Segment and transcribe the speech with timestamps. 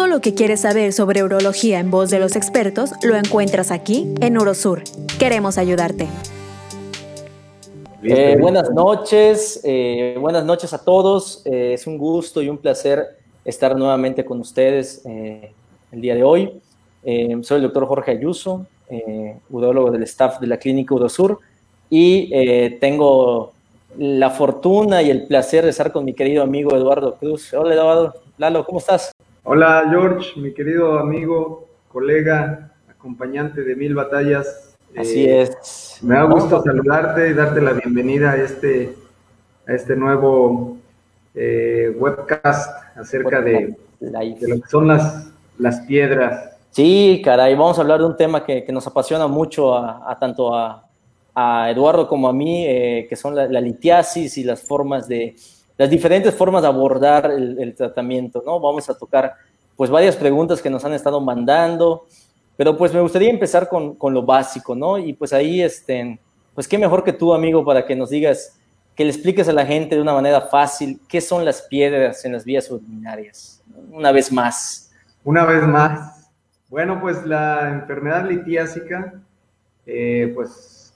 [0.00, 4.14] Todo lo que quieres saber sobre urología en voz de los expertos lo encuentras aquí
[4.22, 4.82] en Urosur.
[5.18, 6.08] Queremos ayudarte.
[8.02, 11.42] Eh, buenas noches, eh, buenas noches a todos.
[11.44, 13.08] Eh, es un gusto y un placer
[13.44, 16.62] estar nuevamente con ustedes el día de hoy.
[17.42, 18.64] soy el doctor Jorge Ayuso,
[19.50, 21.40] urologo del staff de la clínica Urosur
[21.90, 22.30] y
[22.78, 23.52] tengo
[23.98, 27.52] la fortuna y el placer de estar con mi querido amigo Eduardo Cruz.
[27.52, 29.12] Hola Eduardo, Lalo, ¿cómo estás?
[29.52, 34.76] Hola George, mi querido amigo, colega, acompañante de Mil Batallas.
[34.96, 35.98] Así eh, es.
[36.02, 38.94] Me da gusto saludarte y darte la bienvenida a este,
[39.66, 40.76] a este nuevo
[41.34, 46.56] eh, webcast acerca de, de, lo que son las, las piedras.
[46.70, 50.54] Sí, caray, vamos a hablar de un tema que, que nos apasiona mucho a, tanto
[50.54, 50.86] a,
[51.34, 55.34] a, Eduardo como a mí, eh, que son la, litiasis y las formas de,
[55.80, 58.60] las diferentes formas de abordar el, tratamiento, ¿no?
[58.60, 59.32] Vamos a tocar
[59.74, 62.06] pues varias preguntas que nos han estado mandando,
[62.54, 64.98] pero pues me gustaría empezar con, con lo básico, ¿no?
[64.98, 66.20] Y pues ahí, este,
[66.54, 68.60] pues qué mejor que tú, amigo, para que nos digas,
[68.94, 72.32] que le expliques a la gente de una manera fácil qué son las piedras en
[72.32, 74.92] las vías urinarias, una vez más.
[75.24, 76.30] Una vez más.
[76.68, 79.14] Bueno, pues la enfermedad litiásica,
[79.86, 80.92] eh, pues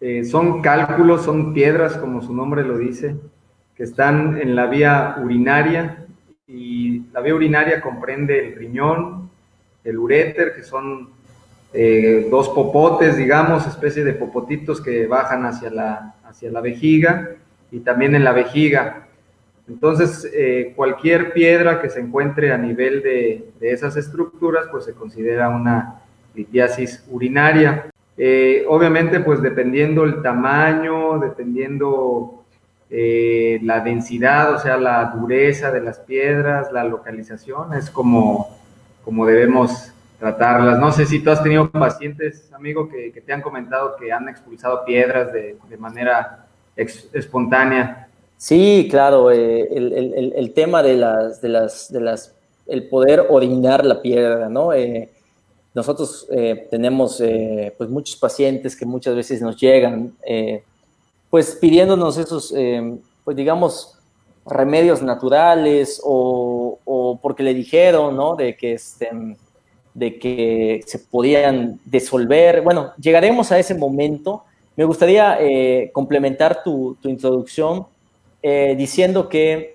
[0.00, 3.14] eh, son cálculos, son piedras, como su nombre lo dice,
[3.76, 6.04] que están en la vía urinaria
[6.46, 9.30] y la vía urinaria comprende el riñón,
[9.82, 11.10] el uréter, que son
[11.72, 17.30] eh, dos popotes, digamos, especie de popotitos que bajan hacia la, hacia la vejiga
[17.70, 19.08] y también en la vejiga.
[19.66, 25.48] Entonces, eh, cualquier piedra que se encuentre a nivel de, esas estructuras, pues se considera
[25.48, 26.02] una
[26.34, 27.86] litiasis urinaria.
[28.16, 32.43] Eh, obviamente, pues dependiendo el tamaño, dependiendo
[32.90, 38.56] eh, la densidad, o sea, la dureza de las piedras, la localización, es como,
[39.04, 40.78] como debemos tratarlas.
[40.78, 44.84] No sé si tú has tenido pacientes, amigo, que, te han comentado que han expulsado
[44.84, 48.08] piedras de, manera espontánea.
[48.36, 52.34] Sí, claro, eh, el, tema de las, de las, de las,
[52.66, 54.72] el poder orinar la piedra, ¿no?
[54.72, 55.10] Eh,
[55.74, 56.28] nosotros
[56.70, 57.20] tenemos
[57.76, 60.12] pues muchos pacientes que muchas veces nos llegan
[61.34, 63.98] pues pidiéndonos esos, eh, pues digamos,
[64.46, 68.36] remedios naturales o, porque le dijeron, ¿no?
[68.36, 69.10] De que, este,
[69.94, 72.62] de que se podían disolver.
[72.62, 74.44] Bueno, llegaremos a ese momento.
[74.76, 77.84] Me gustaría eh, complementar tu, introducción
[78.40, 79.74] eh, diciendo que,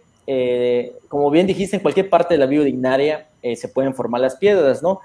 [1.10, 3.28] como bien dijiste, en cualquier parte de la biodignaria
[3.58, 5.02] se pueden formar las piedras, ¿no?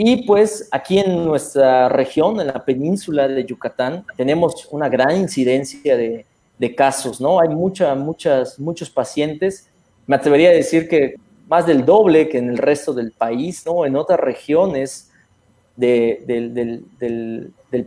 [0.00, 5.96] Y pues aquí en nuestra región, en la península de Yucatán, tenemos una gran incidencia
[5.96, 6.24] de,
[6.76, 7.40] casos, ¿no?
[7.40, 9.68] Hay mucha, muchas, muchos pacientes,
[10.06, 11.16] me atrevería a decir que
[11.48, 13.84] más del doble que en el resto del país, ¿no?
[13.84, 15.10] En otras regiones
[15.74, 16.84] del,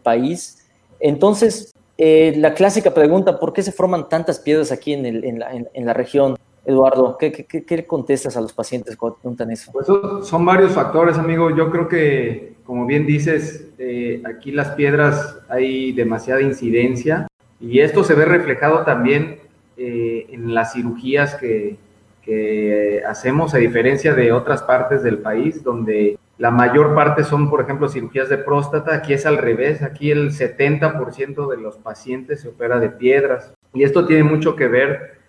[0.04, 0.68] país.
[1.00, 5.40] Entonces, eh, la clásica pregunta, ¿por qué se forman tantas piedras aquí en,
[5.86, 6.38] la, región?
[6.64, 9.72] Eduardo, ¿qué, contestas a los pacientes cuando preguntan eso?
[9.72, 11.56] Pues son varios factores, amigo.
[11.56, 17.28] Yo creo que, como bien dices, eh, aquí las piedras hay demasiada incidencia
[17.60, 19.40] y esto se ve reflejado también
[19.78, 21.78] eh, en las cirugías que,
[22.22, 27.62] que hacemos, a diferencia de otras partes del país, donde la mayor parte son, por
[27.62, 28.96] ejemplo, cirugías de próstata.
[28.96, 33.54] Aquí es al revés, aquí el 70% de los pacientes se opera de piedras.
[33.74, 35.21] Y esto tiene mucho que ver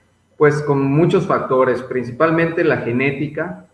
[0.42, 3.66] pues con muchos factores, principalmente la genética.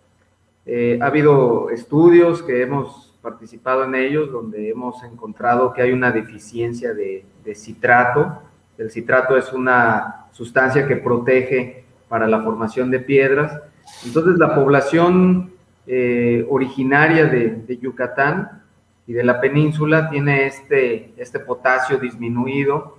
[0.67, 6.11] Eh, ha habido estudios que hemos participado en ellos donde hemos encontrado que hay una
[6.12, 7.25] deficiencia de,
[7.55, 8.43] citrato.
[8.77, 13.62] El citrato es una sustancia que protege para la formación de piedras.
[14.05, 15.55] Entonces la población
[15.87, 18.62] eh, originaria de, Yucatán
[19.06, 22.99] y de la península tiene este, este potasio disminuido,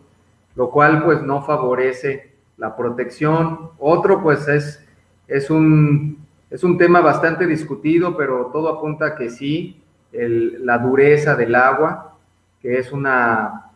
[0.55, 2.28] lo cual pues no favorece
[2.59, 3.71] la protección.
[3.79, 4.85] Otro, pues, es,
[5.27, 6.17] es, un,
[6.49, 12.15] es un tema bastante discutido, pero todo apunta a que sí, la dureza del agua,
[12.61, 13.71] que es una,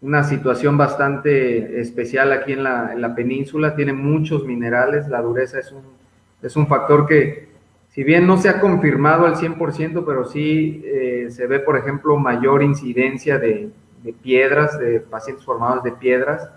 [0.00, 5.58] una situación bastante especial aquí en la, en la, península, tiene muchos minerales, la dureza
[5.58, 5.82] es un,
[6.42, 7.48] es un factor que,
[7.90, 12.16] si bien no se ha confirmado al 100%, pero sí eh, se ve, por ejemplo,
[12.16, 13.70] mayor incidencia de,
[14.02, 16.48] de piedras, de pacientes formados de piedras,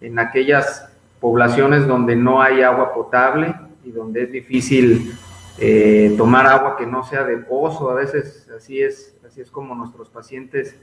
[0.00, 3.54] en aquellas poblaciones donde no hay agua potable
[3.84, 5.14] y donde es difícil
[5.58, 7.90] eh, tomar agua que no sea de pozo.
[7.90, 10.76] A veces así es, así es como nuestros pacientes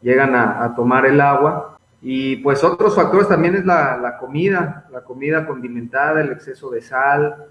[0.00, 1.78] llegan a, tomar el agua.
[2.00, 7.46] Y pues otros factores también es la, comida, la comida condimentada, el exceso de sal,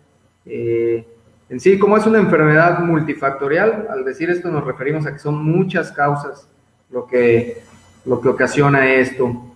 [0.46, 1.08] eh,
[1.50, 5.44] En sí, como es una enfermedad multifactorial, al decir esto nos referimos a que son
[5.44, 6.50] muchas causas
[6.90, 7.62] lo que,
[8.06, 9.52] lo que ocasiona esto.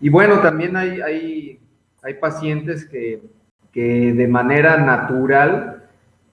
[0.00, 1.57] Y bueno, también hay, hay,
[2.02, 3.22] hay pacientes que,
[3.72, 5.78] que de manera natural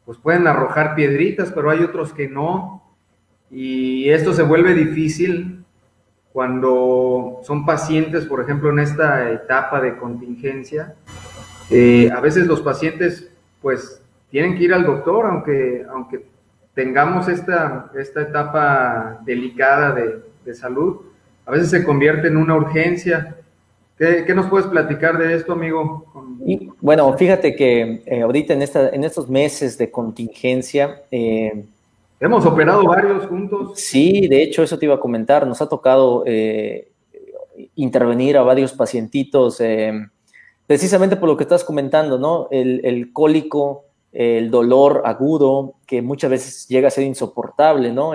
[0.05, 2.83] pues pueden arrojar piedritas, pero hay otros que no.
[3.49, 5.63] Y esto se vuelve difícil
[6.31, 10.95] cuando son pacientes, por ejemplo, en esta etapa de contingencia.
[11.71, 13.31] Eh, a veces los pacientes
[13.61, 16.25] pues tienen que ir al doctor, aunque, aunque
[16.75, 20.97] tengamos esta, esta etapa delicada de, de salud,
[21.45, 23.37] a veces se convierte en una urgencia.
[23.97, 26.05] ¿Qué, nos puedes platicar de esto, amigo?
[26.45, 31.01] Y, bueno, fíjate que eh, ahorita en, esta, en estos meses de contingencia...
[31.09, 31.65] Eh,
[32.19, 33.79] Hemos operado varios juntos.
[33.79, 35.47] Sí, de hecho, eso te iba a comentar.
[35.47, 36.89] Nos ha tocado eh,
[37.75, 39.61] intervenir a varios pacientitos,
[40.65, 42.47] precisamente por lo que estás comentando, ¿no?
[42.51, 48.13] El, el cólico, el dolor agudo, que muchas veces llega a ser insoportable, ¿no?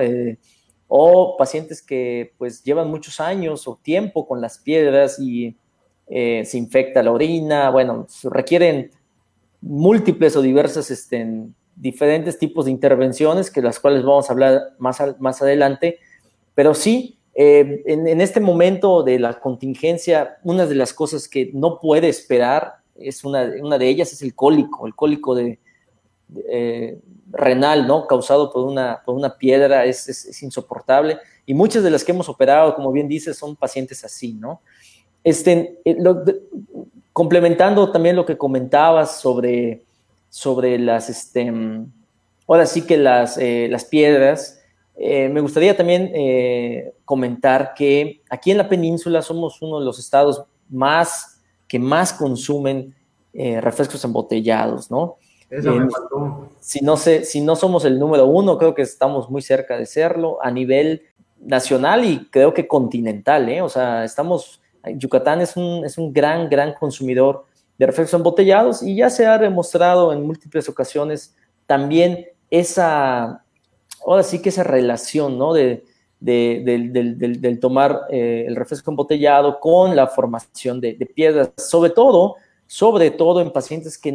[0.92, 5.56] o pacientes que pues llevan muchos años o tiempo con las piedras y
[6.12, 8.90] eh, se infecta la orina, bueno, requieren
[9.60, 11.46] múltiples o diversas, este,
[11.76, 16.00] diferentes tipos de intervenciones, que las cuales vamos a hablar más, más adelante,
[16.56, 21.78] pero sí, eh, en, este momento de la contingencia, una de las cosas que no
[21.78, 25.60] puede esperar, es una, una de ellas es el cólico, el cólico de,
[26.48, 26.98] eh,
[27.30, 28.06] renal, ¿no?
[28.06, 31.18] Causado por una, por una piedra, es, es, insoportable.
[31.46, 34.60] Y muchas de las que hemos operado, como bien dices, son pacientes así, ¿no?
[35.22, 35.96] Este, eh,
[37.12, 39.82] complementando también lo que comentabas sobre,
[40.28, 41.52] sobre las, este,
[42.46, 44.56] ahora sí que las, eh, las piedras,
[44.96, 46.12] me gustaría también
[47.06, 52.94] comentar que aquí en la península somos uno de los estados más que más consumen
[53.32, 55.16] refrescos embotellados, ¿no?
[56.60, 59.84] Si no, sé, si no somos el número uno, creo que estamos muy cerca de
[59.84, 61.02] serlo a nivel
[61.40, 63.60] nacional y creo que continental, ¿eh?
[63.60, 64.60] O sea, estamos,
[64.94, 67.46] Yucatán es un, es un gran, gran consumidor
[67.78, 71.34] de refrescos embotellados y ya se ha demostrado en múltiples ocasiones
[71.66, 73.44] también esa,
[74.04, 75.52] ahora sí que esa relación, ¿no?
[75.52, 75.84] De,
[76.20, 82.36] del, tomar eh, el refresco embotellado con la formación de, piedras, sobre todo,
[82.66, 84.12] sobre todo en pacientes que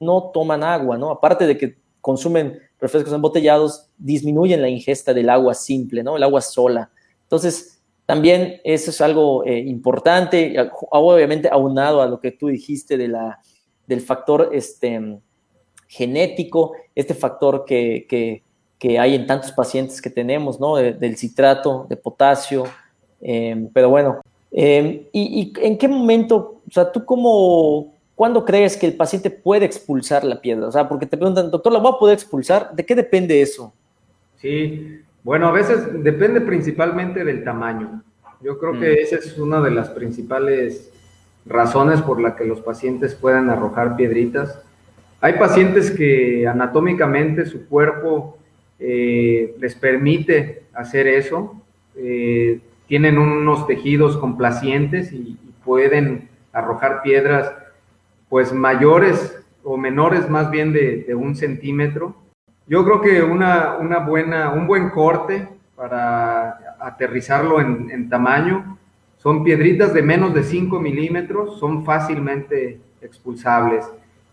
[0.00, 1.10] no toman agua, ¿no?
[1.10, 6.16] Aparte de que consumen refrescos embotellados, disminuyen la ingesta del agua simple, ¿no?
[6.16, 6.90] El agua sola.
[7.22, 7.75] Entonces,
[8.06, 10.56] también eso es algo eh, importante,
[10.90, 13.40] obviamente aunado a lo que tú dijiste de la,
[13.86, 15.18] del factor este,
[15.88, 18.42] genético, este factor que, que,
[18.98, 20.76] hay en tantos pacientes que tenemos, ¿no?
[20.76, 22.64] del citrato de potasio.
[23.20, 24.20] Em, pero bueno,
[24.52, 29.28] em, y, ¿y, en qué momento, o sea, tú cómo, ¿Cuándo crees que el paciente
[29.28, 30.68] puede expulsar la piedra?
[30.68, 32.74] O sea, porque te preguntan, doctor, ¿la voy a poder expulsar?
[32.74, 33.74] ¿De qué depende eso?
[34.36, 38.00] Sí, bueno, a veces depende principalmente del tamaño.
[38.40, 38.98] Yo creo que mm.
[39.00, 40.92] esa es una de las principales
[41.44, 44.62] razones por las que los pacientes pueden arrojar piedritas.
[45.20, 48.38] Hay pacientes que anatómicamente su cuerpo
[48.78, 51.60] eh, les permite hacer eso,
[51.96, 57.52] eh, tienen unos tejidos complacientes y, y pueden arrojar piedras
[58.28, 62.14] pues mayores o menores más bien de, un centímetro.
[62.66, 68.78] Yo creo que una, una, buena, un buen corte para aterrizarlo en, tamaño
[69.18, 73.84] son piedritas de menos de 5 milímetros, son fácilmente expulsables.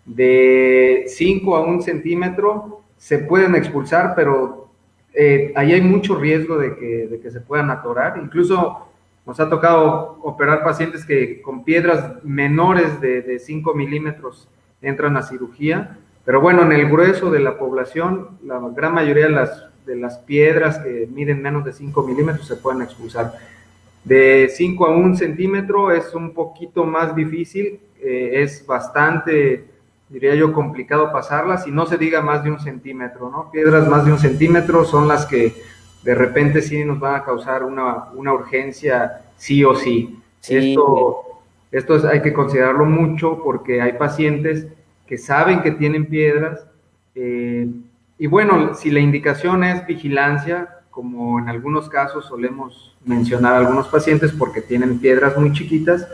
[0.06, 4.70] De 5 a 1 centímetro se pueden expulsar, pero
[5.14, 8.20] eh, ahí hay mucho riesgo de que, de que se puedan atorar.
[8.22, 8.88] Incluso
[9.26, 14.50] nos ha tocado operar pacientes que con piedras menores de, 5 milímetros
[14.82, 19.32] entran a cirugía, pero bueno, en el grueso de la población, la gran mayoría de
[19.32, 23.34] las, de las piedras que miden menos de 5 milímetros se pueden expulsar.
[24.06, 29.66] De 5 a 1 centímetro es un poquito más difícil, eh, es bastante,
[30.10, 33.52] diría yo, complicado pasarlas y no se diga más de un centímetro, ¿no?
[33.52, 35.54] Piedras más de un centímetro son las que
[36.04, 40.20] de repente sí nos van a causar una, urgencia sí o sí.
[40.48, 41.24] Esto,
[41.72, 44.68] esto hay que considerarlo mucho porque hay pacientes
[45.06, 46.66] que saben que tienen piedras
[47.16, 47.68] eh,
[48.18, 53.88] y bueno, si la indicación es vigilancia, como en algunos casos solemos mencionar a algunos
[53.88, 56.08] pacientes porque tienen piedras muy chiquitas,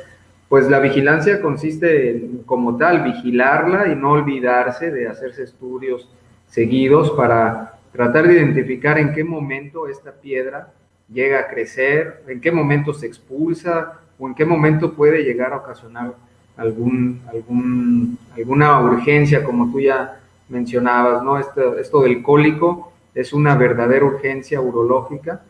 [0.47, 6.09] pues la vigilancia consiste en, como tal, vigilarla y no olvidarse de hacerse estudios
[6.47, 10.71] seguidos para tratar de identificar en qué momento esta piedra
[11.11, 15.57] llega a crecer, en qué momento se expulsa o en qué momento puede llegar a
[15.57, 16.13] ocasionar
[16.59, 21.39] algún, algún, alguna urgencia, como tú ya mencionabas, ¿no?
[21.39, 25.41] Esto, esto del cólico es una verdadera urgencia urológica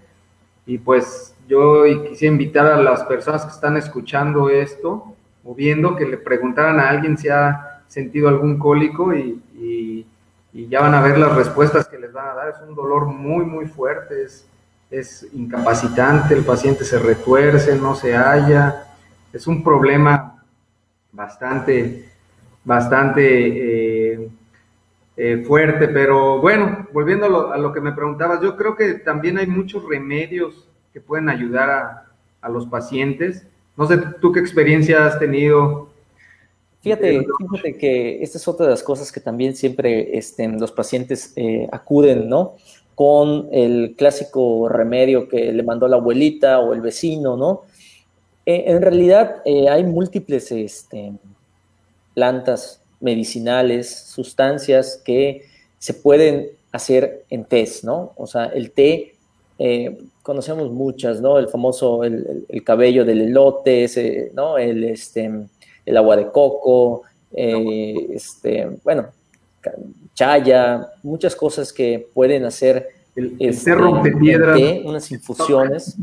[0.65, 6.05] y pues yo quisiera invitar a las personas que están escuchando esto o viendo que
[6.05, 9.41] le preguntaran a alguien si ha sentido algún cólico y,
[10.51, 12.49] ya van a ver las respuestas que les van a dar.
[12.49, 14.45] Es un dolor muy, muy fuerte, es,
[14.91, 18.83] es incapacitante, el paciente se retuerce, no se halla,
[19.31, 20.38] es un problema
[21.11, 22.09] bastante,
[22.63, 24.29] bastante eh,
[25.17, 28.95] eh, fuerte, pero bueno, volviendo a lo, a lo, que me preguntabas, yo creo que
[28.95, 32.05] también hay muchos remedios que pueden ayudar a,
[32.41, 33.45] a los pacientes.
[33.75, 35.89] No sé, ¿tú qué experiencia has tenido?
[36.81, 41.33] Fíjate, fíjate que esta es otra de las cosas que también siempre este, los pacientes
[41.35, 42.55] eh, acuden, ¿no?
[42.95, 47.63] Con el clásico remedio que le mandó la abuelita o el vecino, ¿no?
[48.49, 51.13] Eh, en realidad eh, hay múltiples este,
[52.15, 55.43] plantas medicinales, sustancias que
[55.77, 58.11] se pueden hacer en test, ¿no?
[58.15, 59.13] O sea, el té,
[59.59, 61.37] eh, conocemos muchas, ¿no?
[61.37, 64.57] El famoso, el, cabello del elote, ese, ¿no?
[64.57, 65.29] El, este,
[65.85, 69.09] el agua de coco, este, bueno,
[70.15, 75.95] chaya, muchas cosas que pueden hacer el, el este, té, unas infusiones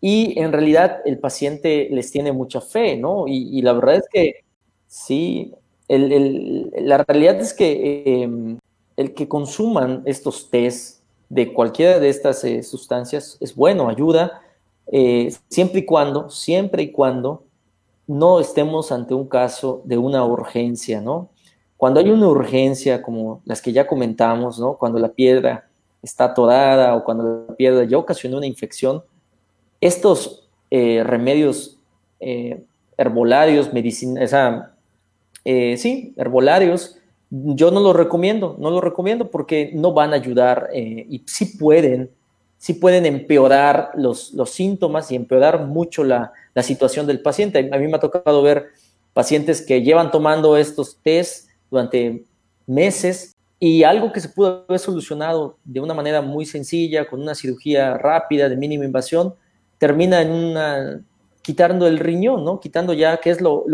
[0.00, 3.24] y en realidad el paciente les tiene mucha fe, ¿no?
[3.26, 4.44] Y, la verdad es que
[4.86, 5.52] sí,
[5.88, 8.58] la realidad es que em,
[8.96, 14.42] el que consuman estos test de cualquiera de estas eh, sustancias es bueno, ayuda,
[14.90, 17.44] eh, siempre y cuando, siempre y cuando
[18.06, 21.28] no estemos ante un caso de una urgencia, ¿no?
[21.76, 24.74] Cuando hay una urgencia como las que ya comentamos, ¿no?
[24.78, 25.68] Cuando la piedra
[26.02, 29.02] está atorada o cuando la piedra ya ocasionó una infección,
[29.80, 31.76] estos eh, remedios
[32.20, 32.62] eh,
[32.96, 34.74] herbolarios, medicina, esa,
[35.44, 36.96] eh, sí, herbolarios,
[37.30, 42.10] yo no los recomiendo, no los recomiendo porque no van a ayudar y sí pueden,
[42.56, 47.68] sí pueden empeorar los, los síntomas y empeorar mucho la, la, situación del paciente.
[47.70, 48.68] A mí me ha tocado ver
[49.12, 52.24] pacientes que llevan tomando estos test durante
[52.66, 57.34] meses y algo que se pudo haber solucionado de una manera muy sencilla, con una
[57.34, 59.34] cirugía rápida, de mínima invasión,
[59.78, 61.00] termina en una,
[61.40, 62.60] quitando el riñón, ¿no?
[62.60, 63.64] Quitando ya, que es lo,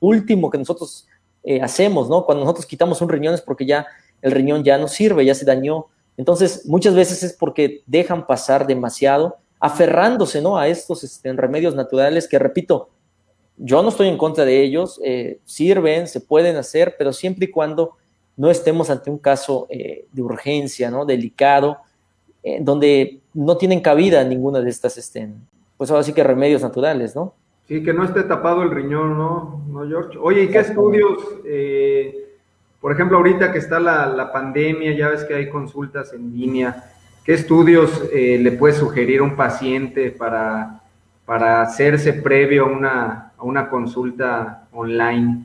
[0.00, 1.08] último que nosotros
[1.42, 2.24] eh, hacemos, ¿no?
[2.24, 3.84] Cuando nosotros quitamos un riñón es porque ya
[4.22, 5.86] el riñón ya no sirve, ya se dañó.
[6.16, 10.56] Entonces, muchas veces es porque dejan pasar demasiado, aferrándose, ¿no?
[10.56, 12.90] A estos este, remedios naturales que, repito,
[13.56, 17.50] yo no estoy en contra de ellos, eh, sirven, se pueden hacer, pero siempre y
[17.50, 17.96] cuando
[18.36, 21.04] no estemos ante un caso eh, de urgencia, ¿no?
[21.04, 21.78] Delicado,
[22.60, 25.28] donde no tienen cabida ninguna de estas, este,
[25.76, 27.34] pues ahora sí que remedios naturales, ¿no?
[27.68, 30.18] Sí, que no esté tapado el riñón, ¿no, ¿No George?
[30.20, 32.34] Oye, ¿y qué estudios, eh,
[32.80, 36.92] por ejemplo, ahorita que está la, pandemia, ya ves que hay consultas en línea,
[37.24, 40.80] ¿qué estudios eh, le puede sugerir a un paciente para,
[41.24, 45.44] para hacerse previo a una, a una consulta online?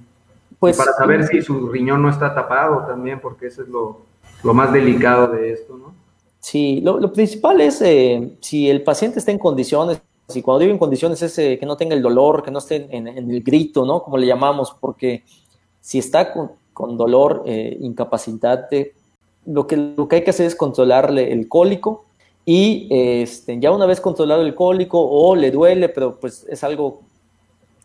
[0.58, 4.02] Pues, para saber si su riñón no está tapado también, porque eso es lo,
[4.44, 6.03] lo más delicado de esto, ¿no?
[6.44, 10.78] Sí, lo, principal es eh, si el paciente está en condiciones, si cuando digo en
[10.78, 14.04] condiciones es eh, que no tenga el dolor, que no esté en, el grito, ¿no?
[14.04, 15.24] Como le llamamos, porque
[15.80, 18.94] si está con, dolor eh, incapacitante,
[19.46, 22.04] lo que, lo que hay que hacer es controlarle el cólico
[22.46, 27.00] y este, ya una vez controlado el cólico o le duele, pero pues es algo,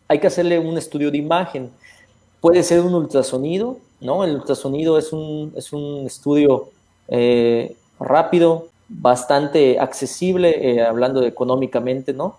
[0.09, 1.69] hay que hacerle un estudio de imagen.
[2.41, 4.25] Puede ser un ultrasonido, ¿no?
[4.25, 6.67] El ultrasonido es un, es un estudio
[7.99, 12.37] rápido, bastante accesible, eh, hablando económicamente, ¿no?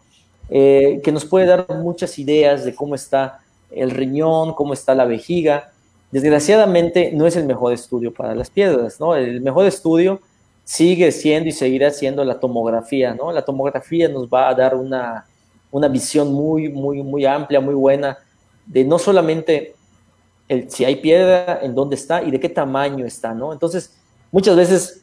[0.49, 3.41] Eh, que nos puede dar muchas ideas de cómo está
[3.71, 5.71] el riñón, cómo está la vejiga.
[6.11, 9.15] Desgraciadamente no es el mejor estudio para las piedras, ¿no?
[9.15, 10.21] El mejor estudio
[10.65, 13.31] sigue siendo y seguirá siendo la tomografía, ¿no?
[13.31, 15.27] La tomografía nos va a dar una,
[15.71, 18.19] una visión muy, muy, muy amplia, muy buena
[18.67, 19.75] de no solamente
[20.49, 23.53] el, si hay piedra, en dónde está y de qué tamaño está, ¿no?
[23.53, 23.97] Entonces,
[24.33, 25.00] muchas veces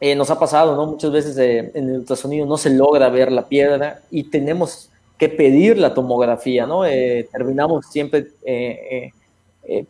[0.00, 0.86] eh, nos ha pasado, ¿no?
[0.86, 5.28] Muchas veces eh, en el ultrasonido no se logra ver la piedra y tenemos que
[5.28, 6.86] pedir la tomografía, ¿no?
[6.86, 8.28] Eh, terminamos siempre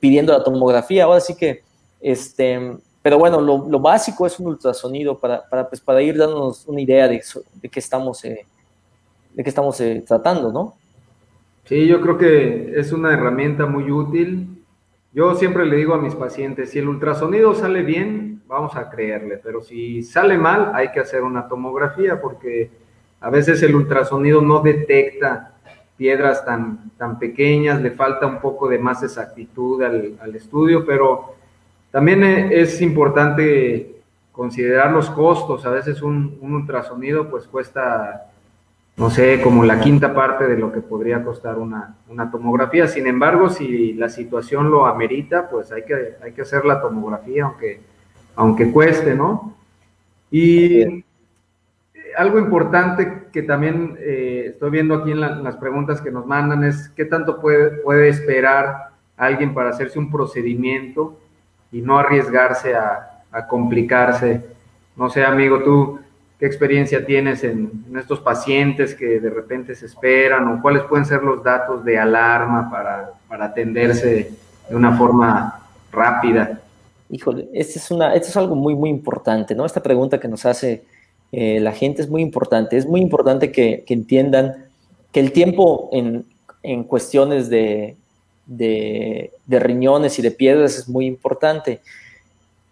[0.01, 1.05] pidiendo la tomografía.
[1.05, 1.63] Ahora sí que,
[2.01, 6.81] este, pero bueno, lo, básico es un ultrasonido para, para, pues, para ir dándonos una
[6.81, 7.23] idea de,
[7.61, 8.45] de qué estamos, de
[9.37, 10.75] qué estamos tratando, ¿no?
[11.67, 14.65] Sí, yo creo que es una herramienta muy útil.
[15.13, 19.39] Yo siempre le digo a mis pacientes, si el ultrasonido sale bien, vamos a creerle,
[19.43, 22.71] pero si sale mal, hay que hacer una tomografía porque
[23.21, 25.53] a veces el ultrasonido no detecta
[25.99, 31.35] piedras tan, tan pequeñas, le falta un poco de más exactitud al, estudio, pero
[31.91, 33.97] También eh, es importante
[34.33, 35.67] considerar los costos.
[35.67, 38.31] A veces un, ultrasonido pues cuesta,
[38.97, 41.97] no sé, como la quinta parte de lo que podría costar una,
[42.31, 42.87] tomografía.
[42.87, 47.45] Sin embargo, si la situación lo amerita, pues hay que, hay que hacer la tomografía,
[47.45, 47.81] aunque,
[48.39, 49.53] aunque cueste, ¿no?
[50.31, 51.05] Y
[52.17, 56.89] algo importante que también eh, estoy viendo aquí en, las preguntas que nos mandan es
[56.91, 61.19] qué tanto puede, puede esperar alguien para hacerse un procedimiento
[61.73, 63.05] y no arriesgarse a,
[63.49, 64.45] complicarse.
[64.97, 66.01] No sé, amigo, tú,
[66.39, 71.25] ¿qué experiencia tienes en, estos pacientes que de repente se esperan o cuáles pueden ser
[71.25, 74.31] los datos de alarma para, para atenderse
[74.69, 76.61] de una forma rápida?
[77.11, 79.65] Híjole, es, una, esto es algo muy, muy importante, ¿no?
[79.65, 80.85] Esta pregunta que nos hace
[81.33, 82.77] eh, la gente es muy importante.
[82.77, 84.67] Es muy importante que, entiendan
[85.13, 86.25] que el tiempo en,
[86.85, 87.97] cuestiones de,
[88.47, 91.81] de, riñones y de piedras es muy importante.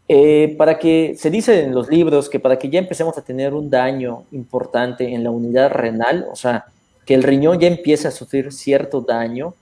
[0.08, 3.54] Eh, para que se dice en los libros que para que ya empecemos a tener
[3.54, 6.66] un daño importante en la unidad renal, o sea,
[7.04, 9.54] que el riñón ya empiece a sufrir cierto daño,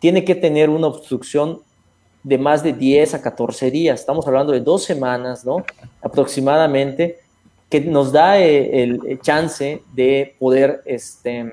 [0.00, 1.60] tiene que tener una obstrucción
[2.24, 4.00] de más de 10 a 14 días.
[4.00, 5.64] Estamos hablando de dos semanas, ¿no?
[6.02, 7.18] Aproximadamente
[7.68, 11.52] que nos da eh, el, chance de poder este,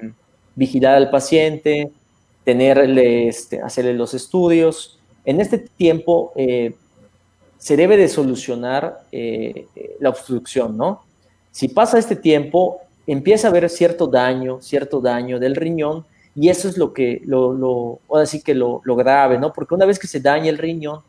[0.56, 1.92] vigilar al paciente,
[2.44, 5.00] tenerle, este, hacerle los estudios.
[5.26, 6.74] En este tiempo eh,
[7.58, 9.66] se debe de solucionar eh,
[10.00, 11.04] la obstrucción, ¿no?
[11.52, 16.68] Si pasa este tiempo, empieza a haber cierto daño, cierto daño del riñón, y eso
[16.70, 19.52] es lo que, lo, lo ahora sí que lo, lo grave, ¿no?
[19.52, 21.02] Porque una vez que se daña el riñón,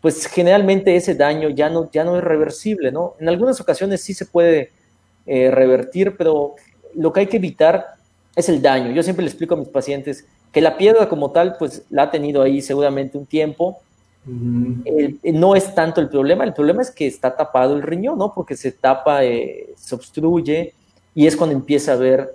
[0.00, 3.14] pues generalmente ese daño ya no, ya no es reversible, ¿no?
[3.20, 4.72] En algunas ocasiones sí se puede
[5.26, 6.56] eh, revertir, pero
[6.94, 7.86] lo que hay que evitar
[8.34, 8.90] es el daño.
[8.92, 12.10] Yo siempre le explico a mis pacientes que la piedra como tal, pues la ha
[12.10, 13.80] tenido ahí seguramente un tiempo.
[14.24, 18.32] no es tanto el problema, el problema es que está tapado el riñón, ¿no?
[18.34, 20.74] Porque se tapa, eh, se obstruye
[21.14, 22.34] y es cuando empieza a haber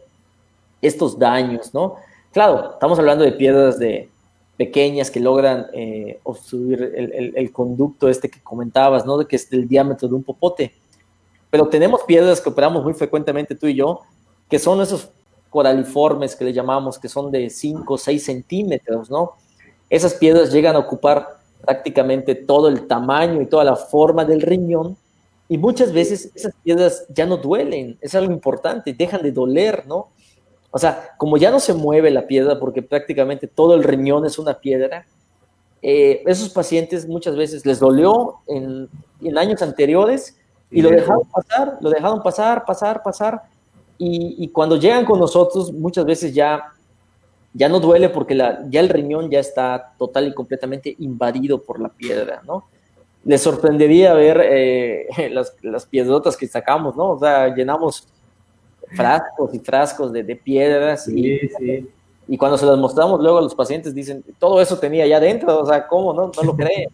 [0.82, 1.98] estos daños, ¿no?
[2.38, 4.12] Claro, estamos hablando de piedras de,
[4.58, 6.94] pequeñas que logran eh, obstruir
[7.36, 9.18] el, conducto este que comentabas, ¿no?
[9.18, 10.72] De que es del diámetro de un popote.
[11.50, 14.02] Pero tenemos piedras que operamos muy frecuentemente tú y yo,
[14.48, 15.10] que son esos
[15.50, 19.32] coraliformes que le llamamos, que son de 5 o 6 centímetros, ¿no?
[19.90, 24.96] Esas piedras llegan a ocupar prácticamente todo el tamaño y toda la forma del riñón
[25.50, 30.10] y muchas veces esas piedras ya no duelen, es algo importante, dejan de doler, ¿no?
[30.78, 34.38] O sea, como ya no se mueve la piedra porque prácticamente todo el riñón es
[34.38, 35.08] una piedra,
[35.82, 38.88] eh, esos pacientes muchas veces les dolió en,
[39.36, 40.38] años anteriores
[40.70, 43.42] y lo dejaron pasar, lo dejaron pasar, pasar, pasar.
[43.98, 46.66] Y, cuando llegan con nosotros, muchas veces ya,
[47.56, 51.80] ya no duele porque la, ya el riñón ya está total y completamente invadido por
[51.80, 52.66] la piedra, ¿no?
[53.26, 57.14] Les sorprendería ver eh, las, las piedrotas que sacamos, ¿no?
[57.14, 58.08] O sea, llenamos
[58.96, 61.08] frascos y frascos de, piedras.
[61.08, 61.50] y,
[62.28, 65.60] y cuando se las mostramos luego a los pacientes dicen, todo eso tenía ya dentro,
[65.60, 66.14] o sea, ¿cómo?
[66.14, 66.90] No, no lo creen.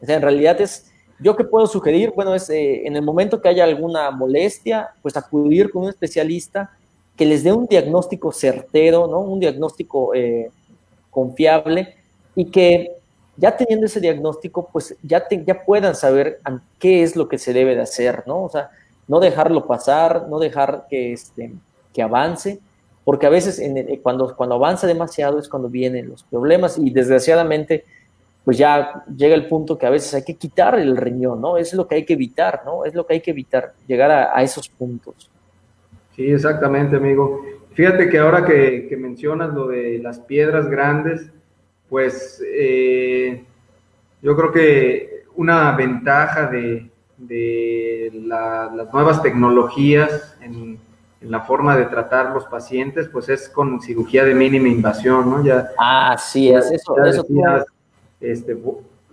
[0.00, 3.40] O sea, en realidad es, yo que puedo sugerir, bueno, es eh, en el momento
[3.40, 6.70] que haya alguna molestia, pues acudir con un especialista
[7.16, 9.20] que les dé un diagnóstico certero, ¿no?
[9.20, 10.50] Un diagnóstico eh,
[11.10, 11.94] confiable
[12.34, 12.90] y que
[13.36, 16.40] ya teniendo ese diagnóstico, pues ya, ya puedan saber
[16.78, 18.42] qué es lo que se debe de hacer, ¿no?
[18.42, 18.70] O sea,
[19.12, 21.52] no dejarlo pasar, no dejar que, este,
[21.92, 22.60] que avance,
[23.04, 27.84] porque a veces en cuando, cuando avanza demasiado es cuando vienen los problemas y desgraciadamente
[28.42, 31.58] pues ya llega el punto que a veces hay que quitar el riñón, ¿no?
[31.58, 32.86] Es lo que hay que evitar, ¿no?
[32.86, 35.30] Es lo que hay que evitar, llegar a, esos puntos.
[36.16, 37.44] Sí, exactamente, amigo.
[37.74, 41.30] Fíjate que ahora que, mencionas lo de las piedras grandes,
[41.90, 43.44] pues eh,
[44.22, 46.91] yo creo que una ventaja de,
[47.26, 50.78] de las nuevas tecnologías en,
[51.20, 55.44] la forma de tratar los pacientes, pues es con cirugía de mínima invasión, ¿no?
[55.44, 56.96] Ya, ah, sí, es eso.
[57.04, 57.24] eso
[58.20, 58.58] este,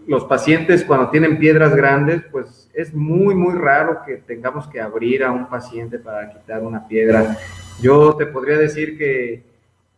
[0.08, 5.24] los pacientes cuando tienen piedras grandes, pues es muy, muy raro que tengamos que abrir
[5.24, 7.38] a un paciente para quitar una piedra.
[7.80, 9.44] Yo te podría decir que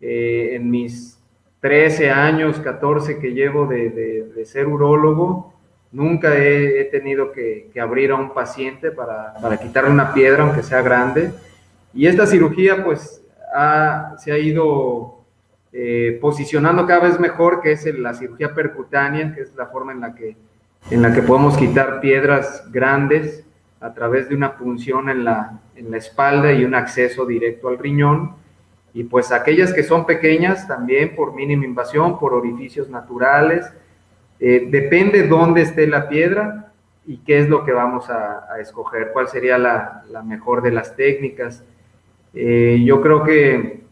[0.02, 1.18] eh, en mis
[1.62, 3.90] 13 años, 14 que llevo de,
[4.36, 5.51] de ser urólogo,
[5.92, 11.32] Nunca he, tenido que, abrir a un paciente para, quitarle una piedra, aunque sea grande.
[11.94, 13.22] Y esta cirugía, pues,
[14.18, 15.22] se ha ido
[15.74, 20.00] eh, posicionando cada vez mejor, que es la cirugía percutánea, que es la forma en
[20.00, 20.38] la que,
[20.90, 23.46] en la que podemos quitar piedras grandes
[23.82, 27.78] a través de una punción en la, en la espalda y un acceso directo al
[27.78, 28.36] riñón.
[28.94, 33.66] Y pues aquellas que son pequeñas también por mínima invasión, por orificios naturales,
[34.44, 36.74] eh, depende dónde esté la piedra,
[37.06, 41.64] y qué es lo que vamos a, escoger, cuál sería la, mejor de las técnicas.
[42.34, 43.84] Eh, yo creo que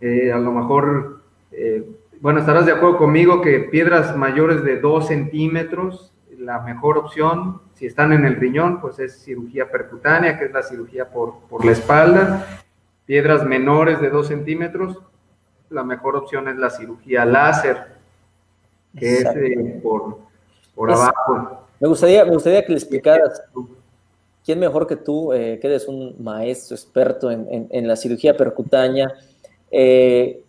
[0.00, 1.22] eh, a lo mejor,
[2.20, 7.86] bueno, estarás de acuerdo conmigo que piedras mayores de 2 centímetros, la mejor opción, si
[7.86, 11.72] están en el riñón, pues es cirugía percutánea, que es la cirugía por, por la
[11.72, 12.46] espalda.
[13.04, 15.02] Piedras menores de 2 centímetros,
[15.70, 17.95] la mejor opción es la cirugía láser,
[18.98, 19.24] que es
[19.82, 20.18] por,
[20.74, 21.66] por abajo.
[21.78, 23.42] Me gustaría, me gustaría que le explicaras,
[24.44, 29.12] ¿quién mejor que tú, eh, que eres un maestro experto en, en, la cirugía percutánea?
[29.70, 30.42] Eh,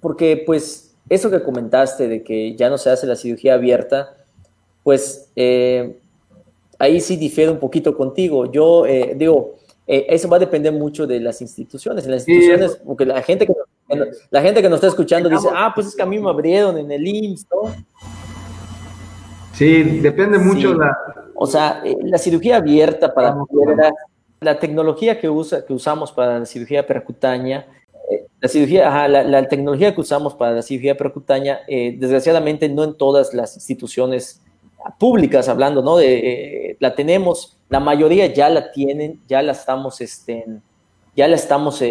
[0.00, 4.16] porque pues eso que comentaste de que ya no se hace la cirugía abierta,
[4.82, 5.98] pues eh,
[6.78, 8.50] ahí sí difiere un poquito contigo.
[8.50, 12.06] Yo digo, eso va a depender mucho de las instituciones.
[12.06, 13.52] En las instituciones, porque la gente que,
[14.30, 16.78] la gente que nos está escuchando dice, ah, pues es que a mí me abrieron
[16.78, 17.74] en el IMSS, ¿no?
[19.52, 20.96] Sí, depende mucho la...
[21.34, 23.36] O sea, eh, la cirugía abierta para
[24.40, 27.66] la tecnología que, usa, que usamos para la cirugía percutánea,
[28.10, 32.94] eh, la cirugía, la, tecnología que usamos para la cirugía percutánea, eh, desgraciadamente no en
[32.94, 34.40] todas las instituciones
[34.98, 35.96] públicas, hablando, ¿no?
[35.96, 40.44] De, la tenemos, la mayoría ya la tienen, ya la estamos, este,
[41.16, 41.82] ya la estamos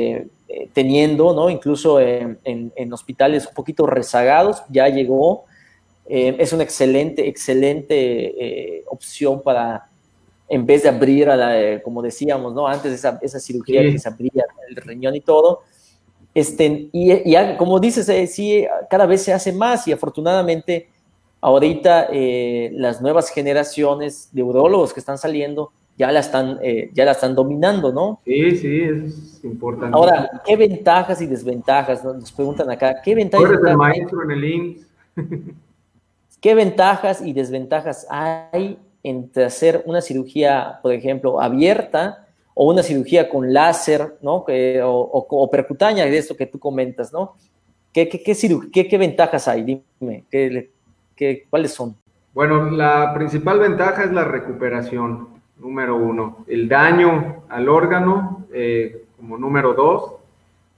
[0.74, 1.50] teniendo, ¿no?
[1.50, 5.46] Incluso en, en, hospitales un poquito rezagados, ya llegó,
[6.06, 9.89] eh, es una excelente, excelente eh, opción para,
[10.50, 12.68] en vez de abrir, a la, eh, como decíamos, ¿no?
[12.68, 15.62] Antes esa, esa cirugía que se abría el riñón y todo.
[16.36, 20.89] Este, y, y como dices, sí, cada vez se hace más y afortunadamente
[21.39, 22.10] ahorita
[22.72, 26.60] las nuevas generaciones de urólogos que están saliendo ya la están,
[26.94, 28.20] ya la están dominando, ¿no?
[28.26, 29.96] Sí, sí, es importante.
[29.96, 32.04] Ahora, ¿qué ventajas y desventajas?
[32.04, 33.50] Nos preguntan acá, ¿qué ventajas?
[33.50, 34.88] Eres el maestro en el IMSS.
[36.42, 43.30] ¿Qué ventajas y desventajas hay entre hacer una cirugía, por ejemplo, abierta o una cirugía
[43.30, 44.46] con láser, ¿no?
[44.84, 47.36] o, percutánea, de esto que tú comentas, ¿no?
[47.92, 49.64] ¿Qué, qué, ventajas hay?
[50.00, 51.96] Dime, ¿qué, cuáles son?
[52.34, 55.33] Bueno, la principal ventaja es la recuperación,
[55.63, 56.45] número uno.
[56.47, 60.15] El daño al órgano, eh, como número dos.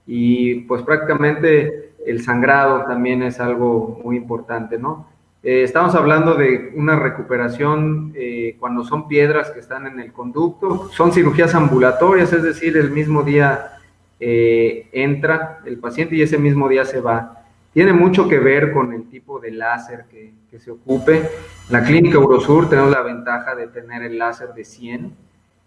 [0.06, 5.08] Y pues prácticamente el sangrado también es algo muy importante, ¿no?
[5.42, 10.90] Eh, estamos hablando de una recuperación eh, cuando son piedras que están en el conducto.
[10.92, 13.78] Son cirugías ambulatorias, es decir, el mismo día
[14.18, 17.45] eh, entra el paciente y ese mismo día se va.
[17.76, 21.28] Tiene mucho que ver con el tipo de láser que, que se ocupe.
[21.68, 25.12] la clínica Eurosur tenemos la ventaja de tener el láser de 100.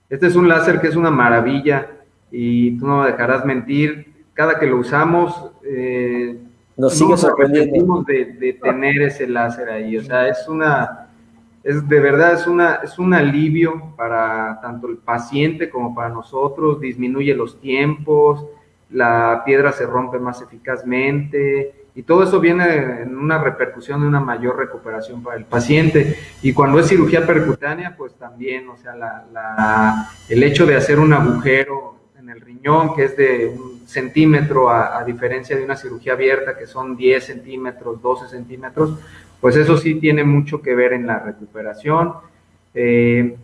[0.10, 1.88] Este es un láser que es una maravilla
[2.32, 4.12] y tú no me dejarás mentir.
[4.34, 5.52] Cada que lo usamos,
[6.76, 8.02] nos sigue sorprendiendo.
[8.02, 11.10] De, de, tener ese láser ahí, o sea, es una,
[11.63, 16.82] es de verdad, es, una, es un alivio para tanto el paciente como para nosotros,
[16.82, 18.48] disminuye los tiempos,
[18.89, 24.19] la piedra se rompe más eficazmente y todo eso viene en una repercusión de una
[24.19, 26.17] mayor recuperación para el paciente.
[26.41, 31.13] Y cuando es cirugía percutánea, pues también, o sea, la, el hecho de hacer un
[31.13, 36.58] agujero en el riñón, que es de un centímetro, a, diferencia de una cirugía abierta,
[36.58, 38.99] que son 10 centímetros, 12 centímetros,
[39.41, 42.13] pues eso sí tiene mucho que ver en la recuperación.
[42.73, 43.36] Eh,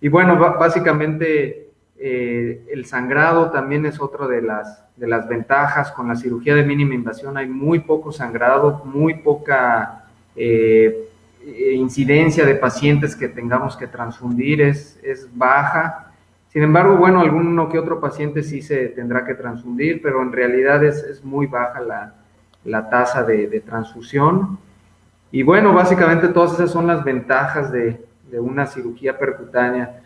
[0.00, 1.65] y bueno, básicamente
[1.98, 5.92] eh, el sangrado también es otra de las, de las ventajas.
[5.92, 10.04] Con la cirugía de mínima invasión hay muy poco sangrado, muy poca
[10.34, 11.08] eh,
[11.74, 16.12] incidencia de pacientes que tengamos que transfundir, es, es baja.
[16.48, 20.82] Sin embargo, bueno, alguno que otro paciente sí se tendrá que transfundir, pero en realidad
[20.82, 21.80] es, muy baja
[22.64, 24.58] la, tasa de, transfusión.
[25.30, 28.00] Y bueno, básicamente todas esas son las ventajas de,
[28.32, 30.02] una cirugía percutánea.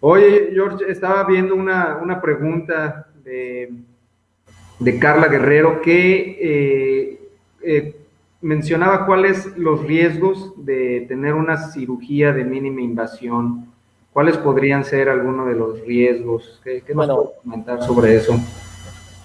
[0.00, 3.72] Oye, George, estaba viendo una, pregunta de,
[5.00, 7.20] Carla Guerrero que eh,
[7.62, 7.96] eh,
[8.40, 13.66] mencionaba cuáles los riesgos de tener una cirugía de mínima invasión.
[14.12, 16.60] ¿Cuáles podrían ser algunos de los riesgos?
[16.62, 18.38] ¿Qué, qué bueno, comentar sobre eso?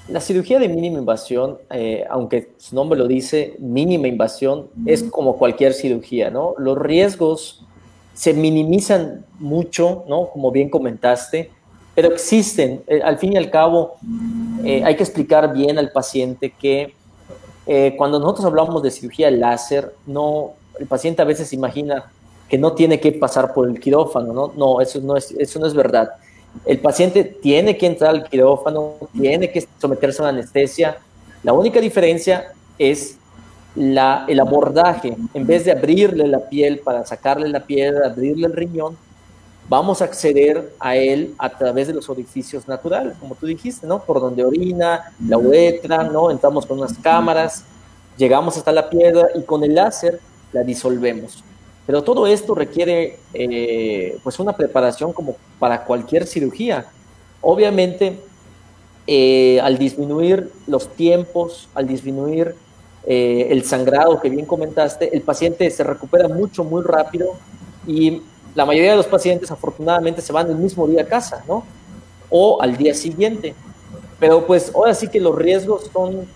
[0.10, 5.38] La cirugía de mínima invasión, eh, aunque su nombre lo dice, mínima invasión, es como
[5.38, 6.56] cualquier cirugía, ¿no?
[6.58, 7.66] Los riesgos
[8.14, 10.30] se minimizan mucho, ¿no?
[10.30, 11.52] Como bien comentaste,
[11.96, 12.84] pero existen.
[12.88, 13.96] Eh, al fin y al cabo,
[14.64, 16.94] eh, hay que explicar bien al paciente que
[17.96, 22.12] cuando nosotros hablamos de cirugía láser, no, el paciente a veces imagina
[22.50, 24.54] que no tiene que pasar por el quirófano, ¿no?
[24.56, 26.12] No, eso no es, eso no es verdad.
[26.66, 30.98] El paciente tiene que entrar al quirófano, tiene que someterse a la anestesia.
[31.42, 33.18] La única diferencia es
[33.76, 38.54] la, el abordaje, en vez de abrirle la piel para sacarle la piedra, abrirle el
[38.54, 38.98] riñón,
[39.68, 44.04] vamos a acceder a él a través de los orificios naturales, como tú dijiste, ¿no?
[44.04, 46.30] Por donde orina, la uretra, ¿no?
[46.30, 47.66] Entramos con unas cámaras,
[48.18, 50.20] llegamos hasta la piedra y con el láser
[50.52, 51.44] la disolvemos.
[51.86, 56.86] Pero todo esto requiere eh, pues una preparación como para cualquier cirugía.
[57.42, 58.20] Obviamente,
[59.06, 62.56] eh, al disminuir los tiempos, al disminuir
[63.06, 67.34] eh, el sangrado que bien comentaste, el paciente se recupera mucho, muy rápido
[67.86, 68.22] y
[68.56, 71.66] la mayoría de los pacientes afortunadamente se van el mismo día a casa, ¿no?
[72.30, 73.56] O al día siguiente.
[74.20, 76.28] Pero pues ahora sí que los riesgos son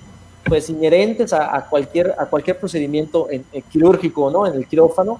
[0.45, 4.47] pues inherentes a, cualquier, a cualquier procedimiento en, quirúrgico, ¿no?
[4.47, 5.19] En el quirófano.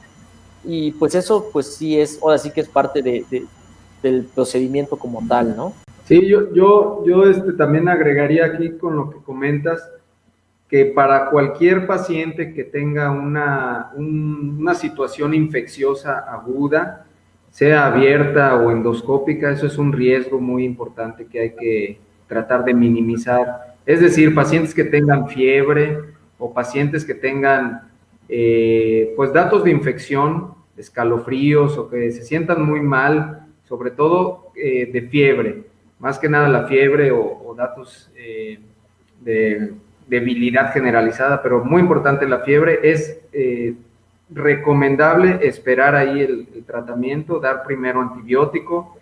[0.64, 3.26] Y pues eso pues sí es, ahora sí que es parte de,
[4.02, 5.74] del procedimiento como tal, ¿no?
[6.06, 9.82] Sí, yo, yo, yo este, también agregaría aquí con lo que comentas,
[10.70, 17.06] que para cualquier paciente que tenga una, una situación infecciosa aguda,
[17.50, 22.74] sea abierta o endoscópica, eso es un riesgo muy importante que hay que tratar de
[22.74, 23.76] minimizar.
[23.86, 25.98] Es decir, pacientes que tengan fiebre
[26.38, 27.90] o pacientes que tengan
[28.30, 34.90] eh, pues datos de infección, escalofríos o que se sientan muy mal, sobre todo eh,
[34.92, 35.64] de fiebre,
[36.00, 38.60] más que nada la fiebre o, datos eh,
[39.22, 39.74] de
[40.08, 43.76] debilidad generalizada, pero muy importante la fiebre, es eh,
[44.30, 48.98] recomendable esperar ahí el, tratamiento, dar primero antibiótico,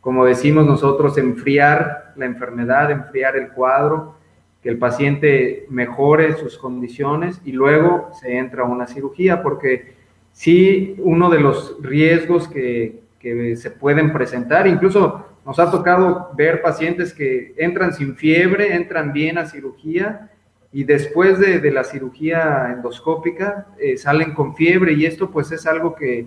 [0.00, 4.14] como decimos nosotros, enfriar la enfermedad, enfriar el cuadro,
[4.62, 9.94] que el paciente mejore sus condiciones y luego se entra a una cirugía, porque
[10.32, 16.60] sí, uno de los riesgos que, que se pueden presentar, incluso nos ha tocado ver
[16.62, 20.30] pacientes que entran sin fiebre, entran bien a cirugía,
[20.76, 25.94] y después de, la cirugía endoscópica eh, salen con fiebre y esto pues es algo
[25.94, 26.26] que,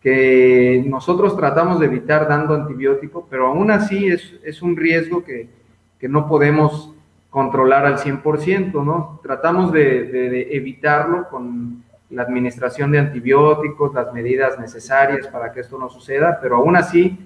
[0.00, 5.48] que, nosotros tratamos de evitar dando antibiótico, pero aún así es, es un riesgo que,
[5.98, 6.94] que, no podemos
[7.28, 9.18] controlar al 100%, ¿no?
[9.20, 15.76] Tratamos de, de, evitarlo con la administración de antibióticos, las medidas necesarias para que esto
[15.76, 17.18] no suceda, pero aún así,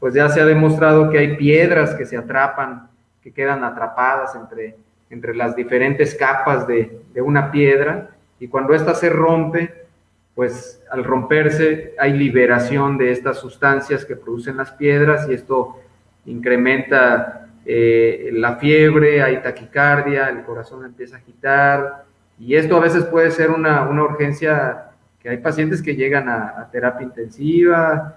[0.00, 2.88] pues ya se ha demostrado que hay piedras que se atrapan,
[3.20, 9.10] que quedan atrapadas entre entre las diferentes capas de, una piedra y cuando ésta se
[9.10, 9.86] rompe,
[10.36, 15.80] pues al romperse hay liberación de estas sustancias que producen las piedras y esto
[16.26, 22.04] incrementa eh, la fiebre, hay taquicardia, el corazón empieza a agitar
[22.38, 27.04] y esto a veces puede ser una, urgencia que hay pacientes que llegan a, terapia
[27.04, 28.14] intensiva,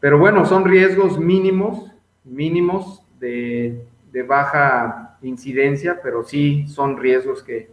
[0.00, 1.92] pero bueno, son riesgos mínimos,
[2.24, 7.68] mínimos de, de baja incidencia, pero sí son riesgos que,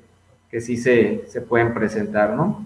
[0.49, 2.65] que sí se, se, pueden presentar, ¿no?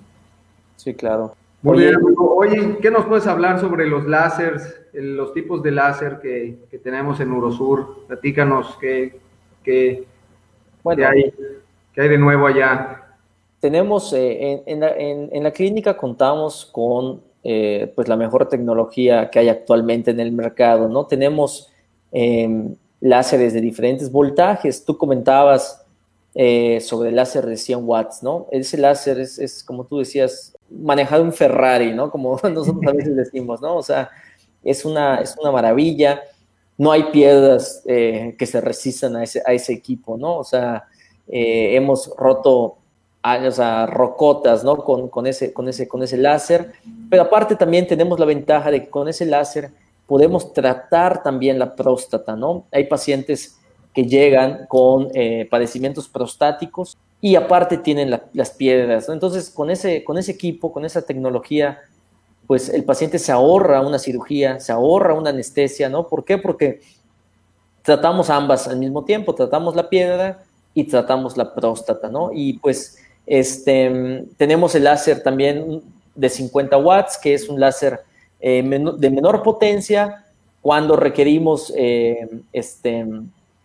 [0.75, 1.35] Sí, claro.
[1.61, 6.19] Muy Oye, bien, Oye, ¿qué nos puedes hablar sobre los láseres, los tipos de láser
[6.19, 8.05] que, que tenemos en Urosur?
[8.07, 9.19] Platícanos qué,
[9.63, 10.05] qué,
[10.95, 11.33] qué, hay,
[11.93, 13.03] qué hay de nuevo allá.
[13.59, 19.37] Tenemos, eh, en, en, en, la, clínica contamos con eh, pues la mejor tecnología que
[19.37, 21.05] hay actualmente en el mercado, ¿no?
[21.05, 21.71] Tenemos
[22.11, 24.85] eh, láseres de diferentes voltajes.
[24.85, 25.83] Tú comentabas
[26.33, 28.47] eh, sobre el láser de 100 watts, ¿no?
[28.51, 32.09] Ese láser es, como tú decías, manejar un Ferrari, ¿no?
[32.09, 33.75] Como nosotros a veces decimos, ¿no?
[33.75, 34.09] O sea,
[34.63, 36.21] es una, es una maravilla.
[36.77, 40.37] No hay piedras eh, que se resistan a ese, a ese equipo, ¿no?
[40.37, 40.85] O sea,
[41.27, 42.77] eh, hemos roto
[43.51, 44.77] sea, rocotas, ¿no?
[44.77, 46.73] Con, con, ese, con, ese, con ese láser.
[47.09, 49.71] Pero aparte también tenemos la ventaja de que con ese láser
[50.11, 52.65] podemos tratar también la próstata, ¿no?
[52.73, 53.57] Hay pacientes
[53.93, 59.13] que llegan con eh, padecimientos prostáticos y aparte tienen las piedras, ¿no?
[59.13, 61.79] Entonces, con ese, con ese equipo, con esa tecnología,
[62.45, 66.05] pues el paciente se ahorra una cirugía, se ahorra una anestesia, ¿no?
[66.09, 66.37] ¿Por qué?
[66.37, 66.81] Porque
[67.81, 70.43] tratamos ambas al mismo tiempo, tratamos la piedra
[70.73, 72.31] y tratamos la próstata, ¿no?
[72.33, 75.81] Y pues este, tenemos el láser también
[76.15, 78.01] de 50 watts, que es un láser
[78.43, 78.63] eh,
[78.97, 80.25] de menor potencia
[80.61, 83.05] cuando requerimos eh, este,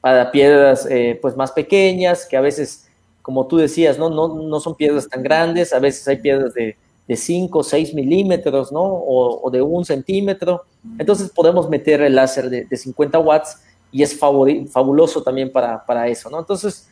[0.03, 2.87] para piedras eh, pues más pequeñas, que a veces,
[3.23, 4.11] como tú decías, ¿no?
[4.11, 6.77] No, no son piedras tan grandes, a veces hay piedras de,
[7.09, 8.83] de 5 o 6 milímetros, ¿no?
[8.83, 10.65] O, de un centímetro.
[10.99, 16.07] Entonces podemos meter el láser de, de 50 watts y es fabuloso también para, para,
[16.09, 16.39] eso, ¿no?
[16.39, 16.89] Entonces,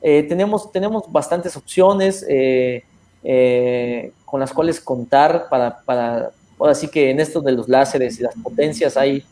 [0.00, 2.24] tenemos, tenemos bastantes opciones
[4.24, 8.22] con las cuales contar para, para, ahora sí que en esto de los láseres y
[8.22, 9.24] las potencias hay,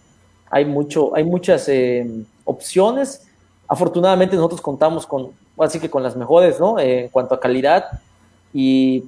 [0.50, 2.06] hay, mucho, hay muchas eh,
[2.44, 3.26] opciones.
[3.66, 6.78] Afortunadamente nosotros contamos con, así que con las mejores, ¿no?
[6.78, 7.84] Eh, en cuanto a calidad.
[8.52, 9.04] y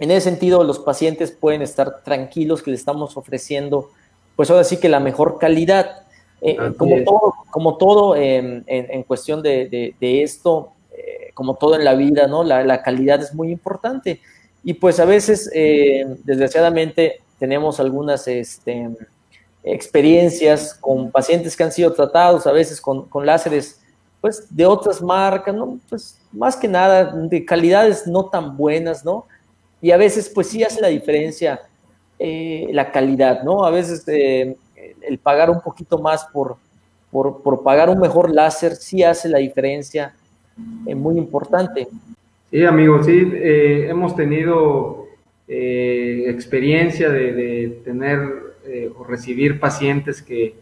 [0.00, 3.90] en ese sentido los pacientes pueden estar tranquilos que le estamos ofreciendo,
[4.34, 6.04] pues ahora sí que la mejor calidad.
[6.40, 8.64] Eh, como, todo, como todo en,
[9.06, 12.42] cuestión de, esto, eh, como todo en la vida, ¿no?
[12.42, 14.22] La, calidad es muy importante.
[14.62, 18.90] Y pues a veces, eh, desgraciadamente, tenemos algunas este,
[19.62, 23.80] experiencias con pacientes que han sido tratados, a veces con, con láseres
[24.20, 25.78] pues de otras marcas, ¿no?
[25.88, 29.24] Pues más que nada de calidades no tan buenas, ¿no?
[29.80, 31.60] Y a veces pues sí hace la diferencia
[32.20, 33.64] la calidad, ¿no?
[33.64, 36.58] A veces el pagar un poquito más por,
[37.10, 40.14] por, pagar un mejor láser sí hace la diferencia
[40.86, 41.88] es muy importante.
[42.50, 45.06] Sí, amigos, sí, eh, hemos tenido
[45.46, 48.18] eh, experiencia de, tener
[48.64, 50.56] eh, o recibir pacientes que,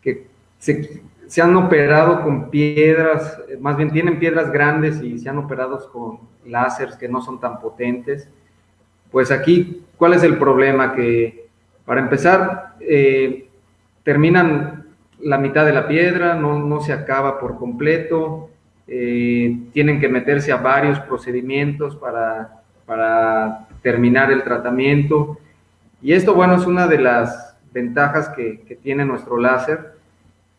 [0.00, 0.26] que
[0.58, 5.90] se, se, han operado con piedras, más bien tienen piedras grandes y se han operado
[5.92, 8.26] con láseres que no son tan potentes.
[9.10, 10.94] Pues aquí, ¿cuál es el problema?
[10.94, 11.48] Que
[11.84, 12.76] para empezar,
[14.02, 14.84] terminan
[15.20, 18.50] la mitad de la piedra, no, se acaba por completo,
[18.86, 25.38] eh, tienen que meterse a varios procedimientos para, para, terminar el tratamiento.
[26.00, 29.94] Y esto, bueno, es una de las ventajas que, tiene nuestro láser.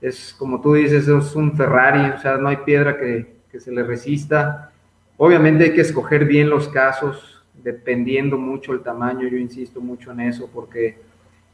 [0.02, 3.72] Es, como tú dices, es un Ferrari, o sea, no hay piedra que, que se
[3.72, 4.72] le resista.
[5.18, 10.20] Obviamente hay que escoger bien los casos, dependiendo mucho el tamaño, yo insisto mucho en
[10.22, 10.98] eso, porque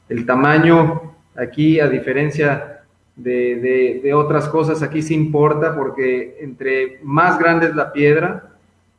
[0.09, 2.80] el tamaño Aquí, a diferencia
[3.23, 8.51] de, otras cosas, aquí sí importa porque entre más grande es la piedra,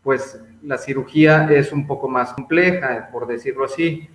[0.02, 4.08] pues la cirugía es un poco más compleja, por decirlo así.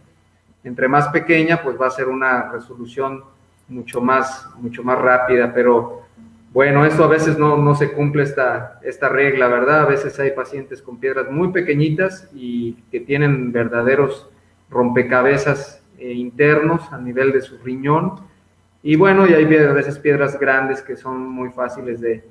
[0.64, 3.24] Entre más pequeña, pues va a ser una resolución
[3.68, 6.04] mucho más, mucho más rápida, pero
[6.54, 9.82] bueno, eso a veces no, no se cumple esta, esta regla, ¿verdad?
[9.82, 14.30] A veces hay pacientes con piedras muy pequeñitas y que tienen verdaderos
[14.70, 18.16] rompecabezas eh, internos a nivel de su riñón.
[18.88, 22.24] Y bueno, y hay a veces piedras grandes que son muy fáciles de,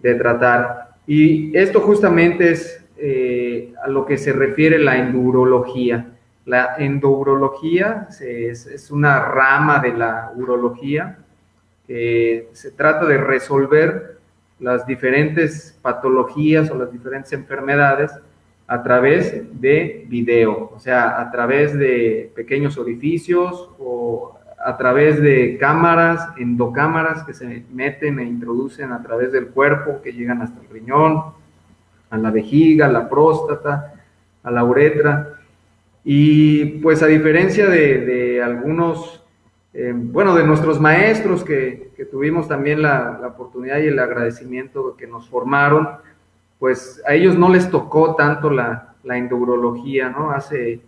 [0.00, 0.94] de tratar.
[1.06, 6.14] Y esto justamente es eh, a lo que se refiere la endurología.
[6.46, 11.18] La endurología es, es, una rama de la urología
[11.86, 14.16] que se trata de resolver
[14.60, 18.12] las diferentes patologías o las diferentes enfermedades
[18.66, 25.58] a través de video, o sea, a través de pequeños orificios o a través de
[25.58, 30.68] cámaras, endocámaras que se meten e introducen a través del cuerpo, que llegan hasta el
[30.68, 31.24] riñón,
[32.10, 33.94] a la vejiga, a la próstata,
[34.42, 35.40] a la uretra.
[36.04, 39.24] Y pues a diferencia de, algunos,
[39.72, 44.96] eh, bueno, de nuestros maestros que, tuvimos también la, la, oportunidad y el agradecimiento de
[44.96, 45.88] que nos formaron,
[46.58, 50.32] pues a ellos no les tocó tanto la, la endurología, ¿no?
[50.32, 50.80] Hace,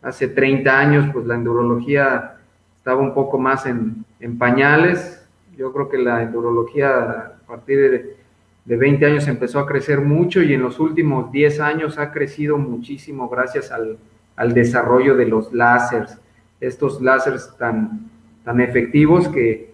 [0.00, 2.36] hace 30 años, pues la endurología
[2.82, 4.04] estaba un poco más en,
[4.40, 5.24] pañales.
[5.56, 8.16] Yo creo que la endurología a partir de,
[8.64, 12.58] de 20 años empezó a crecer mucho y en los últimos 10 años ha crecido
[12.58, 13.98] muchísimo gracias al,
[14.34, 16.18] al desarrollo de los láseres,
[16.60, 18.10] estos láseres tan,
[18.44, 19.72] tan efectivos que,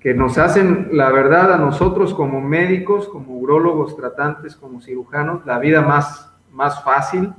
[0.00, 5.60] que nos hacen, la verdad, a nosotros como médicos, como urólogos tratantes, como cirujanos, la
[5.60, 7.32] vida más, más fácil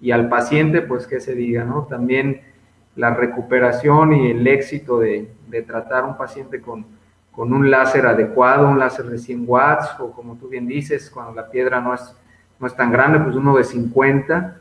[0.00, 1.82] y al paciente, pues que se diga, ¿no?
[1.82, 2.53] También
[2.96, 6.86] la recuperación y el éxito de, de tratar un paciente con,
[7.32, 11.34] con, un láser adecuado, un láser de 100 watts, o como tú bien dices, cuando
[11.34, 12.14] la piedra no es,
[12.60, 14.56] no es tan grande, pues uno de 50,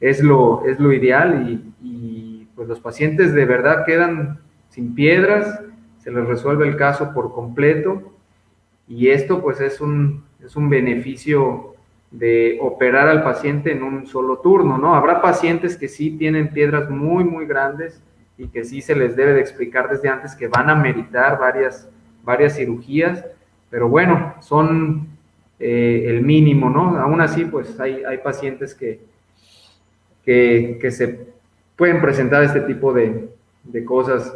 [0.00, 5.60] es lo, es lo ideal y, y pues los pacientes de verdad quedan sin piedras,
[5.98, 8.12] se les resuelve el caso por completo
[8.88, 11.74] y esto pues es un, es un beneficio
[12.10, 14.94] de operar al paciente en un solo turno, ¿no?
[14.94, 18.02] Habrá pacientes que sí tienen piedras muy, muy grandes
[18.36, 21.88] y que sí se les debe de explicar desde antes que van a meritar varias,
[22.24, 23.24] varias cirugías,
[23.68, 25.08] pero bueno, son
[25.60, 26.96] eh, el mínimo, ¿no?
[26.96, 29.00] Aún así, pues hay, hay pacientes que,
[30.24, 31.28] que, que, se
[31.76, 33.28] pueden presentar este tipo de,
[33.64, 34.34] de cosas.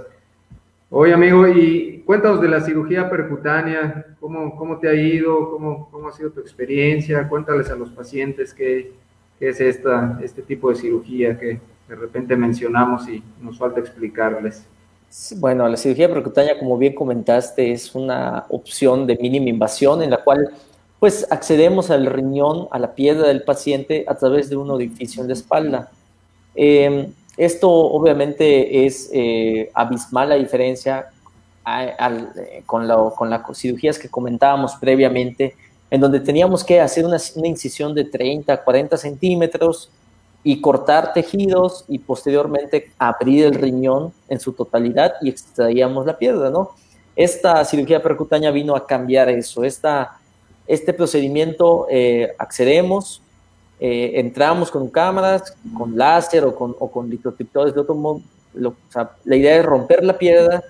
[0.97, 6.09] Oye, amigo, y cuéntanos de la cirugía percutánea, cómo, cómo te ha ido, cómo, cómo,
[6.09, 8.92] ha sido tu experiencia, cuéntales a los pacientes qué,
[9.40, 14.66] qué es esta, este tipo de cirugía que de repente mencionamos y nos falta explicarles.
[15.38, 20.22] Bueno, la cirugía percutánea, como bien comentaste, es una opción de mínima invasión en la
[20.22, 20.49] cual
[21.01, 25.26] pues accedemos al riñón, a la piedra del paciente a través de un orificio en
[25.26, 25.90] la espalda.
[26.55, 31.07] Eh, esto obviamente es eh, abismal la diferencia
[31.66, 35.55] eh, con, las cirugías que comentábamos previamente,
[35.91, 39.91] en donde teníamos que hacer una, una incisión de 30, 40 centímetros
[40.43, 46.51] y cortar tejidos y posteriormente abrir el riñón en su totalidad y extraíamos la piedra,
[46.51, 46.72] ¿no?
[47.16, 49.64] Esta cirugía percutánea vino a cambiar eso.
[49.64, 50.18] Esta,
[50.66, 53.22] este procedimiento eh, accedemos,
[53.87, 58.22] eh, entramos con cámaras, con láser o con, o con de otro modo.
[59.24, 60.62] la idea es romper la piedra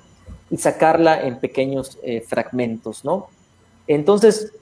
[0.51, 3.29] y sacarla en pequeños eh, fragmentos, ¿no?
[3.87, 4.53] Entonces,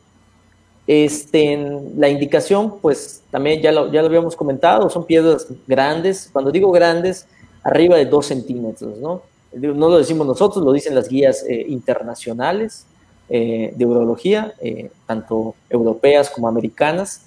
[0.86, 1.56] este,
[1.96, 6.28] la indicación, pues también ya lo, ya lo habíamos comentado, son piedras grandes.
[6.30, 7.26] Cuando digo grandes,
[7.62, 9.22] arriba de dos centímetros, ¿no?
[9.54, 12.84] no lo decimos nosotros, lo dicen las guías eh, internacionales
[13.30, 17.24] eh, de urología, eh, tanto europeas como americanas.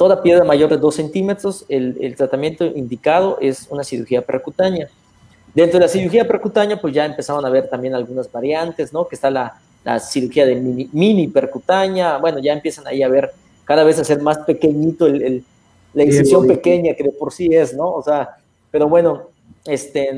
[0.00, 4.88] Toda piedra mayor de 2 centímetros, el, tratamiento indicado es una cirugía percutánea.
[5.54, 9.06] Dentro de la cirugía percutánea, pues ya empezaron a ver también algunas variantes, ¿no?
[9.06, 9.60] Que está la,
[10.00, 13.30] cirugía de mini, percutánea, bueno, ya empiezan ahí a ver
[13.66, 15.44] cada vez a ser más pequeñito el,
[15.92, 17.92] la incisión pequeña que de por sí es, ¿no?
[17.92, 18.38] O sea,
[18.70, 19.24] pero bueno,
[19.66, 20.08] este,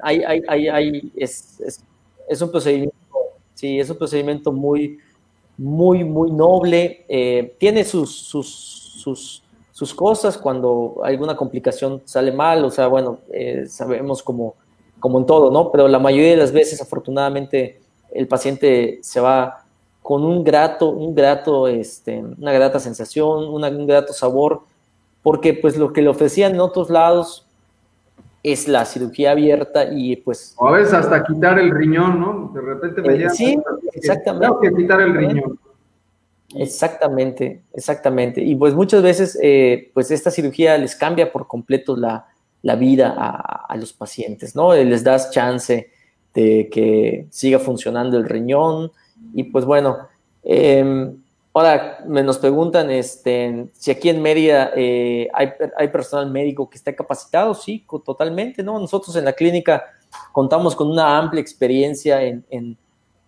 [0.00, 1.80] hay, hay, hay, hay es, es,
[2.28, 2.96] es, un procedimiento,
[3.54, 4.98] sí, es un procedimiento muy,
[5.56, 7.04] muy, muy noble.
[7.08, 9.42] Eh, tiene sus, sus, sus,
[9.72, 14.54] sus, cosas cuando alguna complicación sale mal, o sea, bueno, eh, sabemos como,
[15.00, 15.70] como en todo, ¿no?
[15.70, 17.80] Pero la mayoría de las veces, afortunadamente,
[18.10, 19.64] el paciente se va
[20.02, 24.62] con un grato, un grato, este, una grata sensación, un grato sabor,
[25.22, 27.46] porque pues lo que le ofrecían en otros lados
[28.42, 30.54] es la cirugía abierta y pues...
[30.56, 32.50] O a veces hasta quitar el riñón, ¿no?
[32.54, 33.58] De repente me eh, Sí,
[33.92, 34.46] exactamente.
[34.46, 35.58] Tengo que quitar el riñón.
[36.54, 38.42] Exactamente, exactamente.
[38.42, 42.26] Y pues muchas veces, eh, pues esta cirugía les cambia por completo la,
[42.76, 44.74] vida a, los pacientes, ¿no?
[44.74, 45.90] Les das chance
[46.34, 48.92] de que siga funcionando el riñón
[49.34, 49.98] y pues bueno,
[50.42, 51.12] eh,
[51.58, 56.94] Ahora, me nos preguntan este, si aquí en Mérida eh, hay, personal médico que esté
[56.94, 57.52] capacitado.
[57.52, 58.78] Sí, totalmente, ¿no?
[58.78, 59.82] Nosotros en la clínica
[60.30, 62.76] contamos con una amplia experiencia en,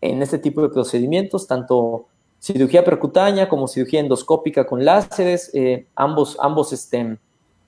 [0.01, 2.07] este tipo de procedimientos, tanto
[2.41, 5.51] cirugía percutánea como cirugía endoscópica con láseres.
[5.55, 7.19] Eh, ambos ambos este,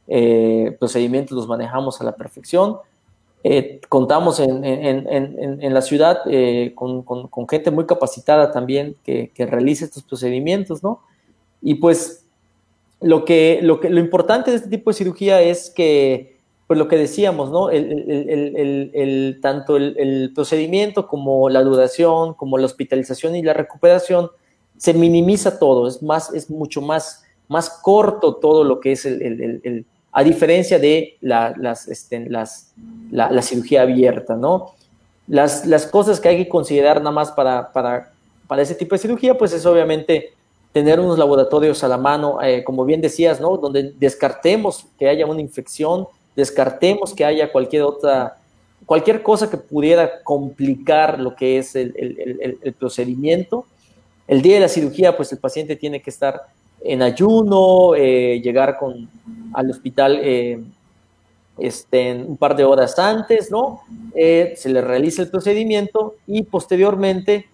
[0.09, 2.79] eh, procedimientos los manejamos a la perfección.
[3.45, 5.09] Eh, contamos en, en,
[5.61, 6.21] en, la ciudad
[6.77, 11.01] con, con, con, gente muy capacitada también que, que, realiza estos procedimientos, ¿no?
[11.61, 12.25] Y pues
[13.01, 16.37] lo, que, lo, que, lo importante de este tipo de cirugía es que,
[16.69, 17.69] pues lo que decíamos, ¿no?
[17.71, 24.31] El, el, el tanto el, procedimiento como la duración, como la hospitalización y la recuperación,
[24.83, 29.87] se minimiza todo, es, más, es mucho más, más corto todo lo que es el
[30.13, 32.75] a diferencia de la, las, este, las,
[33.11, 34.75] la, cirugía abierta, ¿no?
[35.27, 38.13] Las, las, cosas que hay que considerar nada más para, para,
[38.47, 40.35] para, ese tipo de cirugía, pues es obviamente
[40.73, 43.57] tener unos laboratorios a la mano, eh, como bien decías, ¿no?
[43.57, 46.07] Donde descartemos que haya una infección,
[46.37, 48.37] descartemos que haya cualquier otra,
[48.85, 53.65] cualquier cosa que pudiera complicar lo que es el, el, el procedimiento.
[54.33, 56.41] El día de la cirugía, pues el paciente tiene que estar
[56.83, 59.07] en ayuno, eh, llegar con,
[59.53, 60.59] al hospital eh,
[61.59, 63.83] este, un par de horas antes, ¿no?
[64.15, 67.47] Eh, se le realiza el procedimiento y posteriormente,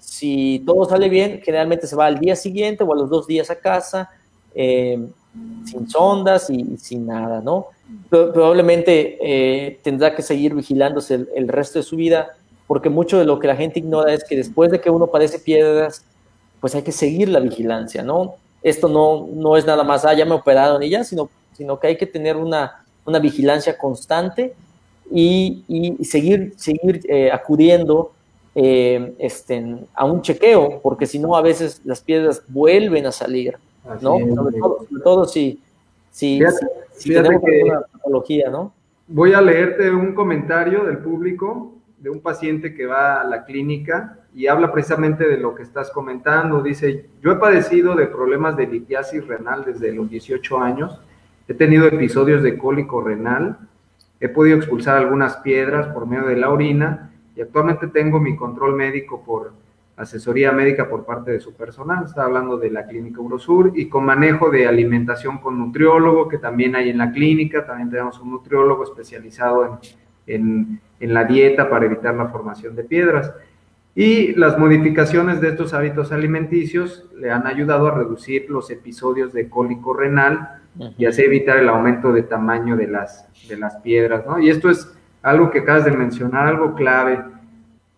[0.00, 3.48] si todo sale bien, generalmente se va al día siguiente o a los dos días
[3.48, 4.10] a casa,
[4.52, 7.68] sin sondas y, sin nada, ¿no?
[8.10, 12.34] probablemente tendrá que seguir vigilándose el, el resto de su vida,
[12.72, 15.38] porque mucho de lo que la gente ignora es que después de que uno padece
[15.38, 16.06] piedras,
[16.58, 18.36] pues hay que seguir la vigilancia, ¿no?
[18.62, 21.88] Esto no, no es nada más, ah, ya me operaron y ya, sino, sino que
[21.88, 24.54] hay que tener una, una vigilancia constante
[25.10, 28.12] y, y seguir, seguir eh, acudiendo
[28.54, 33.58] eh, este, a un chequeo, porque si no, a veces las piedras vuelven a salir,
[34.00, 34.18] ¿no?
[34.18, 34.56] sobre,
[35.04, 35.60] todo, si,
[36.10, 36.40] si,
[37.04, 38.72] tenemos una patología, ¿no?
[39.08, 44.18] Voy a leerte un comentario del público de un paciente que va a la clínica
[44.34, 46.60] y habla precisamente de lo que estás comentando.
[46.60, 51.00] Dice, yo he padecido de problemas de litiasis renal desde los 18 años,
[51.46, 53.56] he tenido episodios de cólico renal,
[54.18, 58.74] he podido expulsar algunas piedras por medio de la orina y actualmente tengo mi control
[58.74, 59.52] médico por
[59.96, 64.04] asesoría médica por parte de su personal, está hablando de la clínica Eurosur y con
[64.04, 68.82] manejo de alimentación con nutriólogo que también hay en la clínica, también tenemos un nutriólogo
[68.82, 69.78] especializado
[70.26, 70.80] en,
[71.10, 73.32] la dieta para evitar la formación de piedras.
[73.94, 79.50] Y las modificaciones de estos hábitos alimenticios le han ayudado a reducir los episodios de
[79.50, 80.60] cólico renal
[80.96, 84.38] y así evitar el aumento de tamaño de las, de las piedras, ¿no?
[84.38, 84.90] Y esto es
[85.20, 87.22] algo que acabas de mencionar, algo clave.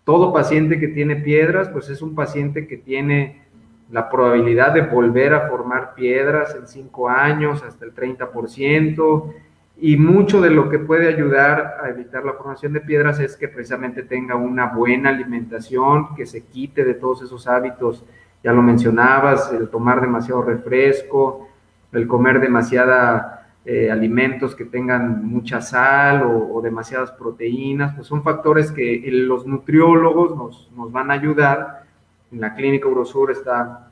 [0.05, 3.44] Todo paciente que tiene piedras, pues es un paciente que tiene
[3.90, 9.34] la probabilidad de volver a formar piedras en cinco años hasta el 30%,
[9.77, 13.49] y mucho de lo que puede ayudar a evitar la formación de piedras es que
[13.49, 18.05] precisamente tenga una buena alimentación, que se quite de todos esos hábitos,
[18.43, 21.49] ya lo mencionabas, el tomar demasiado refresco,
[21.93, 28.70] el comer demasiada eh, alimentos que tengan mucha sal o, demasiadas proteínas, pues son factores
[28.70, 31.85] que los nutriólogos nos, nos van a ayudar.
[32.31, 33.89] En la clínica Urosur está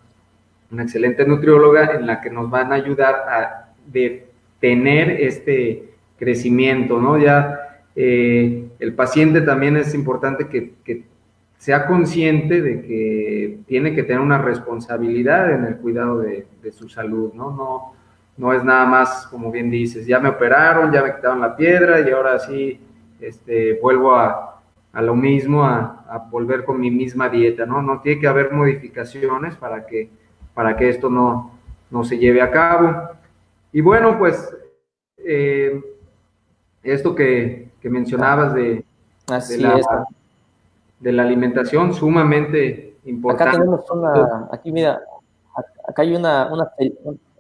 [0.71, 3.73] una excelente nutrióloga en la que nos van a ayudar a
[4.63, 7.19] tener este crecimiento, ¿no?
[7.19, 11.05] Ya eh, el paciente también es importante que,
[11.59, 17.33] sea consciente de que tiene que tener una responsabilidad en el cuidado de, su salud,
[17.35, 17.53] ¿no?
[17.53, 17.93] ¿no?
[18.37, 22.01] No es nada más, como bien dices, ya me operaron, ya me quitaron la piedra
[22.01, 22.81] y ahora sí
[23.21, 24.61] este, vuelvo a,
[24.95, 27.81] lo mismo, a, a, volver con mi misma dieta, ¿no?
[27.81, 30.09] No tiene que haber modificaciones para que,
[30.55, 31.53] para que esto no,
[31.93, 33.13] no se lleve a cabo.
[33.73, 34.55] Y bueno, pues
[35.19, 35.81] eh,
[36.83, 38.85] esto que, mencionabas de,
[41.01, 43.51] de, la, alimentación, sumamente importante.
[43.51, 45.01] Acá tenemos una, aquí mira,
[45.89, 46.51] acá hay una,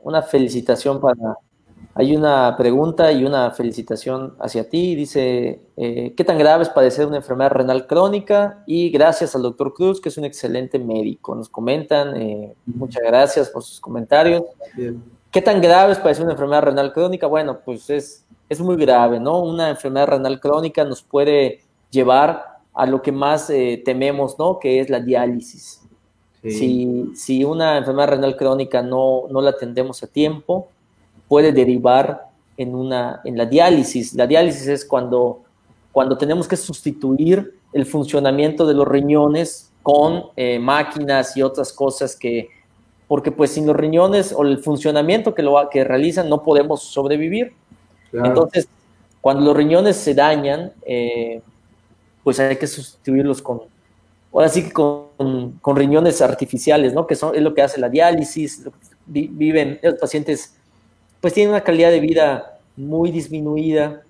[0.02, 1.36] una, felicitación para,
[1.94, 4.94] hay una pregunta y una felicitación hacia ti.
[4.94, 8.64] Dice, eh, ¿qué tan grave es padecer una enfermedad renal crónica?
[8.66, 11.34] Y gracias al doctor Cruz, que es un excelente médico.
[11.34, 14.42] Nos comentan, eh, muchas gracias por sus comentarios.
[15.32, 17.26] ¿Qué tan grave es padecer una enfermedad renal crónica?
[17.26, 19.40] Bueno, pues es, es muy grave, ¿no?
[19.40, 24.58] Una enfermedad renal crónica nos puede llevar a lo que más eh, tememos, ¿no?
[24.58, 25.80] Que es la diálisis.
[26.42, 30.68] Si, si, una enfermedad renal crónica no, no la atendemos a tiempo,
[31.28, 32.28] puede derivar
[32.58, 34.12] en, una, en la diálisis.
[34.14, 35.42] La diálisis es cuando,
[35.92, 42.16] cuando tenemos que sustituir el funcionamiento de los riñones con eh, máquinas y otras cosas
[42.16, 42.50] que,
[43.12, 47.52] porque pues sin los riñones o el funcionamiento que, lo, que realizan no podemos sobrevivir.
[48.10, 48.66] Entonces,
[49.20, 51.42] cuando los riñones se dañan, eh,
[52.24, 53.60] pues hay que sustituirlos con,
[54.32, 57.06] ahora sí que con, con, riñones artificiales, ¿no?
[57.06, 58.62] Que son, es lo que hace la diálisis,
[59.04, 60.56] viven, los pacientes
[61.20, 64.04] pues tienen una calidad de vida muy disminuida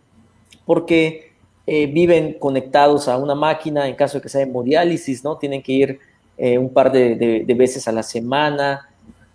[0.65, 1.33] porque
[1.67, 5.39] eh, viven conectados a una máquina en caso de que sea hemodiálisis, ¿no?
[5.39, 5.99] Tienen que ir
[6.39, 8.89] eh, un par de, de, veces a la semana,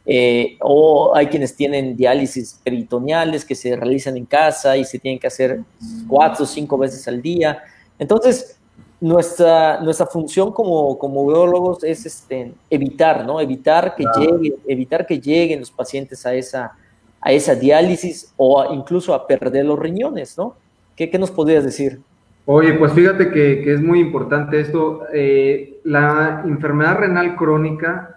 [0.09, 5.19] eh, o hay quienes tienen diálisis peritoneales que se realizan en casa y se tienen
[5.19, 5.59] que hacer
[6.07, 7.61] cuatro o cinco veces al día.
[7.99, 8.57] Entonces,
[9.01, 13.41] nuestra, nuestra función como, como urólogos es este, evitar, ¿no?
[13.41, 16.71] Evitar que, llegue, evitar que lleguen los pacientes a esa,
[17.19, 20.55] a esa diálisis o incluso a perder los riñones, ¿no?
[20.95, 21.99] ¿Qué, qué nos podrías decir?
[22.45, 25.01] Oye, pues fíjate que, que es muy importante esto.
[25.13, 28.16] Eh, la enfermedad renal crónica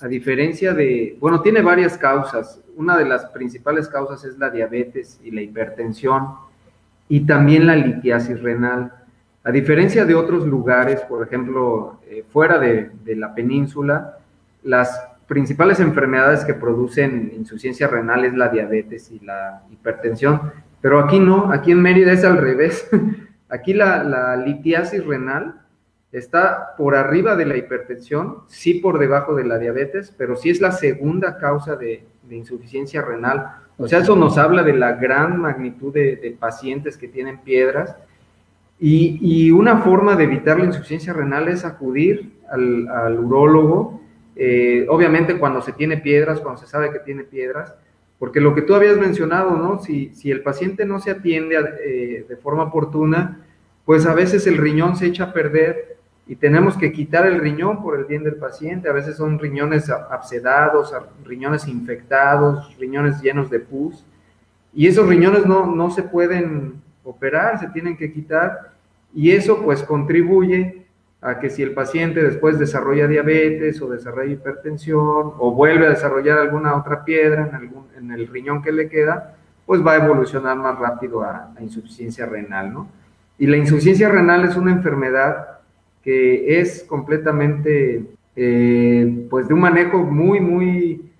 [0.00, 2.60] a diferencia de, bueno, tiene varias causas.
[2.76, 6.34] Una de las principales causas es la diabetes y la hipertensión
[7.08, 8.92] y también la litiasis renal.
[9.42, 14.18] A diferencia de otros lugares, por ejemplo, eh, fuera de, la península,
[14.62, 21.18] las principales enfermedades que producen insuficiencia renal es la diabetes y la hipertensión, pero aquí
[21.18, 22.88] no, aquí en Mérida es al revés.
[23.50, 25.54] Aquí la, la litiasis renal
[26.12, 30.60] está por arriba de la hipertensión, sí por debajo de la diabetes, pero sí es
[30.60, 33.52] la segunda causa de, insuficiencia renal.
[33.78, 37.96] O sea, eso nos habla de la gran magnitud de, pacientes que tienen piedras.
[38.78, 43.98] Y, una forma de evitar la insuficiencia renal es acudir al, al urólogo,
[44.40, 47.74] eh, obviamente cuando se tiene piedras, cuando se sabe que tiene piedras,
[48.20, 49.80] porque lo que tú habías mencionado, ¿no?
[49.80, 53.44] Si, el paciente no se atiende eh, de forma oportuna,
[53.84, 55.97] pues a veces el riñón se echa a perder
[56.28, 58.90] y tenemos que quitar el riñón por el bien del paciente.
[58.90, 64.04] A veces son riñones absedados, riñones infectados, riñones llenos de pus.
[64.74, 68.72] Y esos riñones no, no se pueden operar, se tienen que quitar.
[69.14, 70.84] Y eso pues contribuye
[71.22, 76.38] a que si el paciente después desarrolla diabetes o desarrolla hipertensión o vuelve a desarrollar
[76.38, 80.58] alguna otra piedra en, algún, en el riñón que le queda, pues va a evolucionar
[80.58, 82.88] más rápido a, a insuficiencia renal, ¿no?
[83.38, 85.57] Y la insuficiencia renal es una enfermedad
[86.08, 88.02] que es completamente,
[88.34, 91.12] eh, pues de un manejo muy, muy,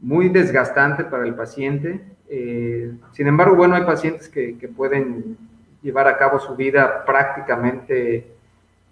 [0.00, 2.00] muy desgastante para el paciente.
[2.30, 5.36] Eh, sin embargo, bueno, hay pacientes que, pueden
[5.82, 8.26] llevar a cabo su vida prácticamente,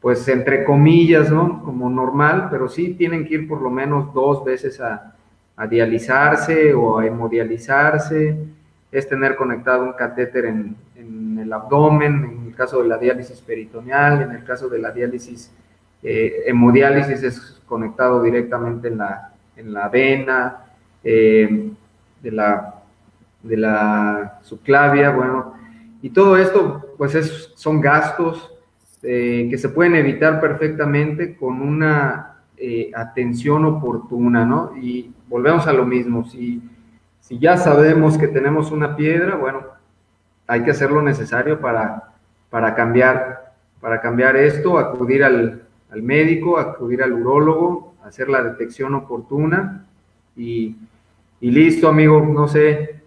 [0.03, 1.63] pues entre comillas, ¿no?
[1.65, 5.17] Como normal, pero sí tienen que ir por lo menos dos veces a,
[5.57, 8.37] a dializarse o a hemodializarse,
[8.93, 14.33] es tener conectado un catéter en, en el abdomen, caso de la diálisis peritoneal, en
[14.33, 15.51] el caso de la diálisis
[16.03, 20.67] eh, hemodiálisis es conectado directamente en la, en la vena,
[21.03, 21.71] eh,
[22.23, 22.75] de, la,
[23.43, 25.55] de la subclavia, bueno,
[26.03, 28.53] y todo esto pues es, son gastos
[29.03, 32.27] eh, que se pueden evitar perfectamente con una
[32.95, 34.77] atención oportuna, ¿no?
[34.77, 36.61] Y volvemos a lo mismo, si,
[37.21, 39.63] si ya sabemos que tenemos una piedra, bueno,
[40.47, 42.10] hay que hacer lo necesario para,
[42.51, 48.95] para cambiar, para cambiar esto, acudir al, al médico, acudir al urólogo, hacer la detección
[48.95, 49.87] oportuna
[50.37, 50.77] y,
[51.41, 53.01] y listo, amigo, no sé,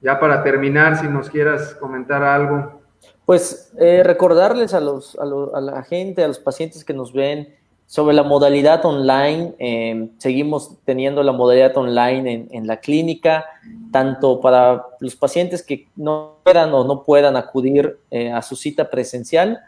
[0.00, 2.80] ya para terminar, si nos quieras comentar algo.
[3.24, 7.54] Pues eh, recordarles a, los, a, a, la gente, a los pacientes que nos ven
[7.88, 9.54] sobre la modalidad online.
[9.58, 13.46] Eh, seguimos teniendo la modalidad online en, la clínica,
[13.90, 18.90] tanto para los pacientes que no puedan o no puedan acudir eh, a su cita
[18.90, 19.60] presencial,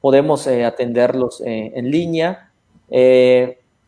[0.00, 2.50] podemos eh, atenderlos en línea.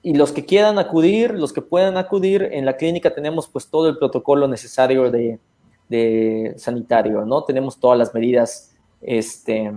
[0.05, 3.89] Y los que quieran acudir, los que puedan acudir, en la clínica tenemos pues todo
[3.89, 5.41] el protocolo necesario de,
[5.89, 7.43] de sanitario, ¿no?
[7.43, 9.73] Tenemos todas las medidas este,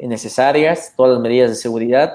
[0.00, 2.12] necesarias, todas las medidas de seguridad.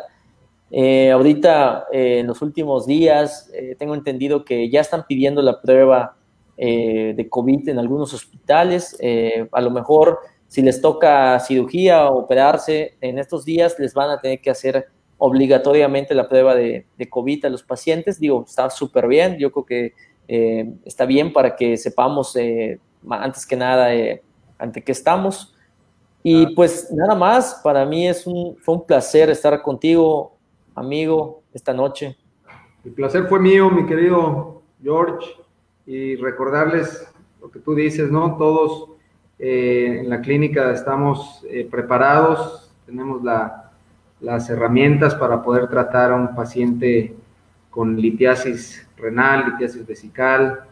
[0.70, 5.62] Eh, ahorita, eh, en los últimos días, eh, tengo entendido que ya están pidiendo la
[5.62, 6.16] prueba
[6.60, 8.98] de COVID en algunos hospitales.
[9.52, 14.20] a lo mejor si les toca cirugía o operarse en estos días, les van a
[14.20, 14.88] tener que hacer
[15.20, 18.20] obligatoriamente la prueba de, de COVID a los pacientes.
[18.20, 19.94] Digo, está súper bien, yo creo que
[20.84, 22.36] está bien para que sepamos
[23.08, 23.90] antes que nada
[24.58, 25.54] ante qué estamos.
[26.24, 30.37] Y pues nada más, para mí es un, fue un placer estar contigo,
[30.78, 32.16] amigo, esta noche.
[32.86, 35.28] El placer fue mío, mi querido George,
[35.86, 37.12] y recordarles
[37.42, 38.38] lo que tú dices, ¿no?
[38.38, 38.92] Todos
[39.40, 43.72] eh, en la clínica estamos eh, preparados, tenemos la,
[44.22, 47.16] las herramientas para poder tratar a un paciente
[47.72, 50.64] con litiasis renal, litiasis vesical,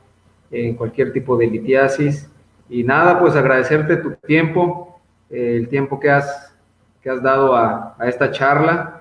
[0.52, 2.30] eh, cualquier tipo de litiasis.
[2.70, 5.00] Y nada, pues agradecerte tu tiempo,
[5.30, 6.56] el tiempo que has,
[7.02, 8.95] que has dado a, a esta charla.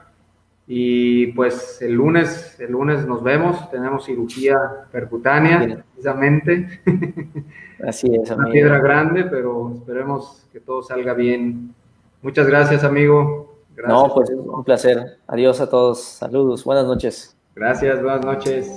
[0.67, 4.59] Y pues el lunes, el lunes nos vemos, tenemos cirugía
[4.91, 5.85] percutánea, Bien.
[5.93, 6.81] precisamente.
[7.87, 8.45] Así es, amigo.
[8.45, 11.75] Una piedra grande, pero esperemos que todo salga bien.
[12.23, 13.59] Muchas gracias, amigo.
[13.77, 13.99] Gracias.
[13.99, 15.19] No, pues un placer.
[15.27, 16.03] Adiós a todos.
[16.03, 16.65] Saludos.
[16.65, 17.37] Buenas noches.
[17.55, 18.71] Gracias, buenas noches.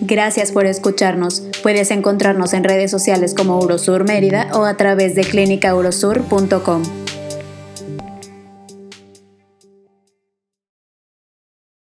[0.00, 1.42] Gracias por escucharnos.
[1.62, 6.82] Puedes encontrarnos en redes sociales como Urosur Mérida o a través de clínicaurosur.com.